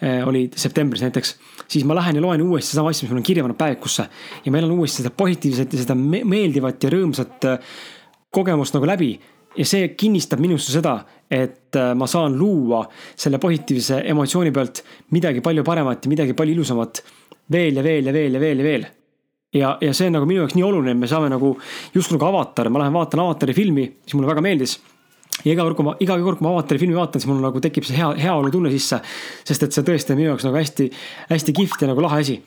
eh,. 0.00 0.22
oli 0.26 0.46
septembris 0.54 1.02
näiteks, 1.02 1.36
siis 1.66 1.86
ma 1.88 1.98
lähen 1.98 2.20
ja 2.20 2.22
loen 2.22 2.46
uuesti 2.46 2.74
sedasama 2.74 2.94
asja, 2.94 3.06
mis 3.06 3.14
mul 3.14 3.24
on 3.24 3.30
kirja 3.30 3.46
pannud 3.46 3.58
päevikusse. 3.58 4.08
ja 4.44 4.52
ma 4.52 4.62
elan 4.62 4.76
uuesti 4.78 5.02
seda 5.02 5.10
positiivset 5.10 5.72
ja 5.72 5.82
seda 5.82 5.98
meeldivat 5.98 6.84
ja 6.84 6.94
rõõmsat 6.94 7.50
eh, 7.50 7.72
kogemust 8.30 8.76
nagu 8.76 8.86
läbi 8.86 9.16
ja 9.56 9.66
see 9.66 9.88
kinnistab 9.98 10.40
minusse 10.42 10.72
seda, 10.74 10.98
et 11.30 11.76
äh, 11.76 11.92
ma 11.98 12.06
saan 12.10 12.36
luua 12.38 12.84
selle 13.16 13.40
positiivse 13.42 14.02
emotsiooni 14.12 14.52
pealt 14.54 14.82
midagi 15.16 15.42
palju 15.44 15.64
paremat 15.66 16.04
ja 16.04 16.12
midagi 16.12 16.36
palju 16.38 16.54
ilusamat 16.54 17.02
veel 17.52 17.80
ja 17.80 17.84
veel 17.86 18.10
ja 18.10 18.14
veel 18.14 18.36
ja 18.36 18.40
veel 18.40 18.60
ja 18.62 18.66
veel. 18.66 18.86
ja, 19.54 19.76
ja 19.80 19.94
see 19.94 20.10
on 20.10 20.18
nagu 20.18 20.26
minu 20.28 20.44
jaoks 20.44 20.56
nii 20.58 20.66
oluline, 20.66 20.92
et 20.92 21.00
me 21.00 21.08
saame 21.10 21.30
nagu 21.32 21.54
justkui 21.94 22.18
nagu 22.18 22.28
avatar, 22.28 22.70
ma 22.70 22.82
lähen 22.82 22.94
vaatan 22.94 23.24
avatari 23.24 23.54
filmi, 23.56 23.88
mis 24.04 24.14
mulle 24.14 24.30
väga 24.30 24.44
meeldis 24.44 24.76
ja 25.44 25.52
iga 25.52 25.64
kord, 25.64 25.76
kui 25.78 25.86
ma, 25.86 25.96
iga 26.00 26.16
kord, 26.22 26.38
kui 26.38 26.46
ma 26.46 26.54
avatari 26.54 26.82
filmi 26.82 26.96
vaatan, 26.96 27.22
siis 27.22 27.30
mul 27.30 27.42
nagu 27.44 27.62
tekib 27.62 27.86
see 27.86 27.98
hea, 27.98 28.12
heaolutunne 28.26 28.70
sisse. 28.72 29.00
sest 29.46 29.66
et 29.66 29.76
see 29.76 29.86
tõesti 29.86 30.14
on 30.14 30.20
minu 30.20 30.30
jaoks 30.32 30.46
nagu 30.48 30.58
hästi, 30.60 30.88
hästi 31.32 31.56
kihvt 31.56 31.84
ja 31.84 31.90
nagu 31.92 32.04
lahe 32.04 32.22
asi. 32.24 32.40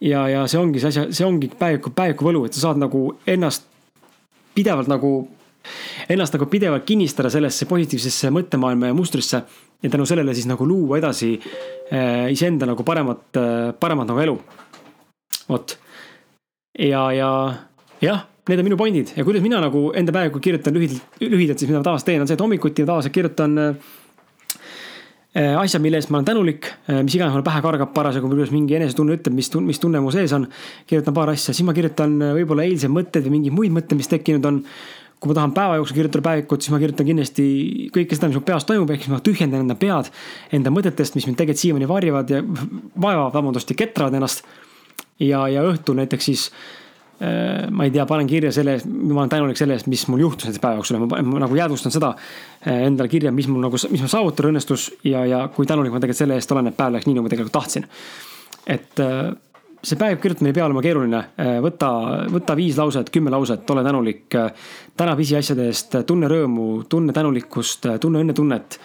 ja, 0.00 0.26
ja 0.30 0.46
see 0.50 0.60
ongi 0.60 0.82
see 0.82 0.92
asja, 0.92 1.08
see 1.12 1.26
ongi 1.26 1.50
päeviku, 1.58 1.92
päeviku 1.94 2.28
võlu, 2.30 2.44
et 2.46 2.56
sa 2.56 2.68
saad 2.68 2.80
nagu 2.82 3.10
ennast 3.26 3.66
pidevalt 4.54 4.90
nagu 4.90 5.12
ennast 6.08 6.34
nagu 6.36 6.46
pidevalt 6.50 6.86
kinnistada 6.88 7.30
sellesse 7.32 7.66
positiivsesse 7.68 8.30
mõttemaailma 8.34 8.92
ja 8.92 8.96
mustrisse. 8.96 9.42
ja 9.82 9.90
tänu 9.90 10.06
sellele 10.06 10.34
siis 10.34 10.46
nagu 10.46 10.66
luua 10.66 10.98
edasi 10.98 11.36
äh, 11.92 12.32
iseenda 12.32 12.66
nagu 12.66 12.82
paremat, 12.82 13.36
äh, 13.36 13.74
paremat 13.80 14.08
nagu 14.08 14.20
elu. 14.20 14.38
vot. 15.48 15.78
ja, 16.78 17.12
ja 17.12 17.30
jah, 18.00 18.26
need 18.48 18.58
on 18.58 18.64
minu 18.64 18.76
pointid 18.76 19.14
ja 19.16 19.24
kuidas 19.24 19.42
mina 19.42 19.60
nagu 19.60 19.92
enda 19.94 20.12
päeviku 20.12 20.40
kirjutan 20.40 20.74
lühidalt, 20.74 21.02
lühidalt 21.20 21.58
siis 21.58 21.70
mida 21.70 21.80
ma 21.80 21.84
tavaliselt 21.84 22.06
teen, 22.06 22.20
on 22.20 22.28
see, 22.28 22.34
et 22.34 22.44
hommikuti 22.44 22.86
tavaliselt 22.86 23.14
kirjutan 23.14 23.58
äh, 23.58 23.74
asjad, 25.38 25.82
mille 25.82 26.00
eest 26.00 26.10
ma 26.10 26.18
olen 26.18 26.26
tänulik, 26.26 26.66
mis 27.04 27.14
iganes 27.14 27.34
mul 27.36 27.44
pähe 27.46 27.60
kargab 27.62 27.92
parasjagu, 27.94 28.30
kuidas 28.32 28.50
mingi 28.50 28.74
enesetunne 28.78 29.18
ütleb, 29.18 29.36
mis, 29.36 29.50
mis 29.62 29.78
tunne 29.78 30.00
mu 30.02 30.10
sees 30.10 30.32
on. 30.34 30.48
kirjutan 30.88 31.14
paar 31.14 31.30
asja, 31.30 31.52
siis 31.54 31.66
ma 31.68 31.74
kirjutan 31.76 32.16
võib-olla 32.40 32.64
eilsed 32.66 32.90
mõtted 32.90 33.28
või 33.28 33.36
mingeid 33.36 33.54
muid 33.54 33.76
mõtteid, 33.76 34.00
mis 34.00 34.10
tekkinud 34.10 34.48
on 34.48 34.62
kui 35.18 35.32
ma 35.32 35.34
tahan 35.34 35.52
päeva 35.54 35.78
jooksul 35.78 35.96
kirjutada 35.98 36.22
päevikut, 36.22 36.62
siis 36.62 36.72
ma 36.72 36.78
kirjutan 36.78 37.06
kindlasti 37.08 37.44
kõike 37.94 38.16
seda, 38.16 38.30
mis 38.30 38.38
mu 38.38 38.44
peas 38.46 38.66
toimub, 38.68 38.90
ehk 38.94 39.04
siis 39.04 39.12
ma 39.12 39.20
tühjendan 39.24 39.64
enda 39.64 39.74
pead 39.78 40.10
enda 40.54 40.72
mõtetest, 40.74 41.16
mis 41.18 41.26
mind 41.26 41.40
tegelikult 41.40 41.62
siiamaani 41.64 41.88
varjavad 41.90 42.30
ja 42.30 42.42
vaevavad, 42.42 43.32
vabandust, 43.34 43.72
ja 43.72 43.78
ketravad 43.78 44.14
ennast. 44.14 44.44
ja, 45.18 45.48
ja 45.50 45.64
õhtul 45.66 45.98
näiteks 45.98 46.28
siis 46.30 46.44
äh, 47.18 47.66
ma 47.70 47.88
ei 47.88 47.90
tea, 47.94 48.06
panen 48.06 48.30
kirja 48.30 48.52
selle 48.54 48.78
ma 48.86 49.24
olen 49.24 49.32
tänulik 49.34 49.58
selle 49.58 49.74
eest, 49.74 49.90
mis 49.90 50.06
mul 50.06 50.22
juhtus 50.22 50.46
näiteks 50.46 50.62
päeva 50.62 50.78
jooksul 50.78 51.00
ja 51.00 51.02
ma, 51.02 51.22
ma 51.32 51.42
nagu 51.42 51.58
jäädvustan 51.58 51.94
seda 51.94 52.12
äh, 52.14 52.86
endale 52.86 53.10
kirja, 53.10 53.34
mis 53.34 53.50
mul 53.50 53.64
nagu, 53.66 53.82
mis 53.90 54.04
ma 54.04 54.12
saavutada 54.12 54.52
õnnestus 54.52 54.92
ja, 55.02 55.26
ja 55.26 55.42
kui 55.54 55.66
tänulik 55.66 55.90
ma 55.90 55.98
tegelikult 55.98 56.22
selle 56.22 56.38
eest 56.38 56.54
olen, 56.54 56.70
et 56.70 56.78
päev 56.78 56.94
läks 56.94 57.10
nii, 57.10 57.18
nagu 57.18 57.26
ma 57.26 57.34
tegelikult 57.34 57.58
tahtsin. 57.58 57.90
et 58.70 59.02
äh, 59.02 59.34
see 59.82 59.98
päev 59.98 60.18
kirjutamine 60.22 60.50
ei 60.52 60.56
pea 60.56 60.66
olema 60.66 60.82
keeruline, 60.82 61.20
võta, 61.64 61.90
võta 62.32 62.56
viis 62.58 62.78
lauset, 62.78 63.10
kümme 63.14 63.30
lauset, 63.30 63.70
ole 63.70 63.84
tänulik. 63.86 64.34
täna 64.96 65.14
pisiasjade 65.16 65.68
eest, 65.70 65.94
tunne 66.06 66.28
rõõmu, 66.28 66.84
tunne 66.88 67.12
tänulikkust, 67.12 67.86
tunne 68.00 68.24
õnnetunnet. 68.24 68.78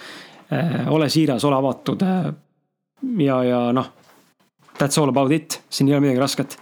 ole 0.90 1.10
siiras, 1.10 1.44
ole 1.44 1.56
avatud. 1.56 2.06
ja, 3.18 3.44
ja 3.44 3.72
noh, 3.72 3.90
that's 4.78 4.98
all 5.02 5.10
about 5.10 5.32
it, 5.32 5.62
siin 5.70 5.90
ei 5.90 5.96
ole 5.96 6.02
midagi 6.02 6.20
rasket 6.20 6.58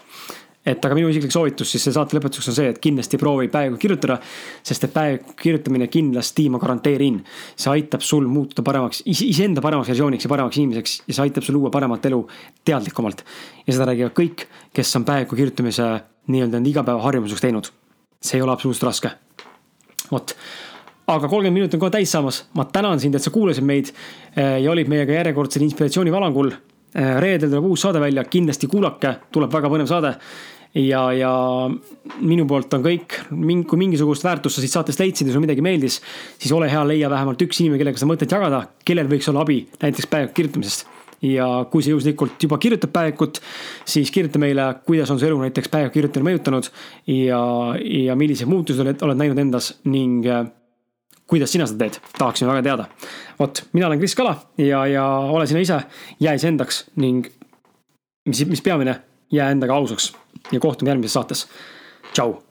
et 0.66 0.86
aga 0.86 0.96
minu 0.98 1.10
isiklik 1.10 1.34
soovitus 1.34 1.72
siis 1.74 1.88
saate 1.90 2.18
lõpetuseks 2.18 2.52
on 2.52 2.58
see, 2.58 2.70
et 2.70 2.80
kindlasti 2.82 3.18
proovi 3.22 3.50
päeviku 3.52 3.80
kirjutada. 3.82 4.20
sest 4.64 4.86
et 4.86 4.94
päeviku 4.94 5.34
kirjutamine 5.40 5.88
kindlasti, 5.88 6.50
ma 6.54 6.62
garanteerin, 6.62 7.22
see 7.56 7.72
aitab 7.72 8.06
sul 8.06 8.28
muutuda 8.30 8.62
paremaks, 8.66 9.02
iseenda 9.06 9.62
paremaks 9.62 9.90
versiooniks 9.90 10.28
ja 10.28 10.30
paremaks 10.30 10.62
inimeseks 10.62 10.96
ja 11.08 11.18
see 11.18 11.26
aitab 11.26 11.48
sul 11.48 11.58
luua 11.58 11.74
paremat 11.74 12.06
elu 12.06 12.22
teadlikumalt. 12.66 13.26
ja 13.66 13.74
seda 13.74 13.90
räägivad 13.90 14.18
kõik, 14.18 14.48
kes 14.74 14.96
on 14.96 15.06
päeviku 15.06 15.36
kirjutamise 15.36 15.92
nii-öelda 16.28 16.62
igapäevaharjumuseks 16.74 17.42
teinud. 17.42 17.72
see 18.22 18.38
ei 18.38 18.46
ole 18.46 18.54
absoluutselt 18.54 18.90
raske. 18.92 19.12
vot 20.12 20.36
aga 21.08 21.28
kolmkümmend 21.28 21.58
minutit 21.58 21.74
on 21.74 21.80
kohe 21.80 21.92
täis 21.92 22.12
saamas, 22.12 22.46
ma 22.54 22.66
tänan 22.66 23.00
sind, 23.00 23.16
et 23.16 23.24
sa 23.24 23.32
kuulasid 23.34 23.66
meid 23.66 23.90
eh, 24.36 24.62
ja 24.62 24.72
olid 24.72 24.88
meiega 24.88 25.18
järjekordsel 25.18 25.66
inspiratsioonivalangul 25.66 26.54
reedel 26.94 27.50
tuleb 27.50 27.70
uus 27.72 27.86
saade 27.86 28.02
välja, 28.04 28.26
kindlasti 28.28 28.68
kuulake, 28.72 29.16
tuleb 29.32 29.54
väga 29.54 29.72
põnev 29.72 29.90
saade. 29.90 30.16
ja, 30.74 31.02
ja 31.12 31.32
minu 32.24 32.46
poolt 32.48 32.74
on 32.78 32.84
kõik, 32.86 33.18
kui 33.68 33.80
mingisugust 33.80 34.24
väärtust 34.24 34.56
sa 34.56 34.64
siit 34.64 34.72
saatest 34.72 35.02
leidsid 35.04 35.28
ja 35.28 35.34
sulle 35.34 35.44
midagi 35.44 35.64
meeldis, 35.66 36.00
siis 36.40 36.54
ole 36.56 36.70
hea, 36.72 36.84
leia 36.88 37.10
vähemalt 37.12 37.44
üks 37.44 37.60
inimene, 37.60 37.82
kellega 37.82 38.00
seda 38.00 38.12
mõtet 38.14 38.32
jagada, 38.32 38.64
kellel 38.88 39.12
võiks 39.12 39.28
olla 39.32 39.44
abi 39.44 39.66
näiteks 39.82 40.08
päeviku 40.12 40.38
kirjutamisest 40.40 40.88
ja 41.22 41.48
kui 41.72 41.84
sa 41.84 41.92
juhuslikult 41.94 42.44
juba 42.44 42.58
kirjutad 42.58 42.92
päevikut, 42.94 43.42
siis 43.86 44.12
kirjuta 44.12 44.40
meile, 44.42 44.64
kuidas 44.86 45.12
on 45.12 45.20
su 45.20 45.28
elu 45.28 45.38
näiteks 45.44 45.70
päeviku 45.70 46.00
kirjutamine 46.00 46.32
mõjutanud 46.32 46.72
ja, 47.14 47.42
ja 48.08 48.16
milliseid 48.18 48.50
muutusi 48.50 48.82
oled, 48.82 49.04
oled 49.06 49.20
näinud 49.20 49.44
endas 49.44 49.74
ning 49.86 50.26
äh, 50.26 50.48
kuidas 51.32 51.54
sina 51.54 51.66
seda 51.70 51.86
teed, 51.86 52.02
tahaksime 52.18 52.52
väga 52.52 52.64
teada. 52.66 52.86
vot, 53.40 53.64
mina 53.74 53.88
olen 53.88 54.00
Kris 54.00 54.16
Kala 54.16 54.36
ja, 54.58 54.86
ja 54.88 55.06
ole 55.08 55.48
sina 55.48 55.64
ise, 55.64 55.80
jää 56.20 56.34
iseendaks 56.36 56.86
ning 56.96 57.28
mis, 58.28 58.46
mis 58.46 58.62
peamine, 58.62 59.00
jää 59.32 59.50
endaga 59.52 59.76
ausaks 59.76 60.12
ja 60.52 60.60
kohtume 60.60 60.92
järgmises 60.92 61.14
saates. 61.14 61.48
tšau 62.14 62.51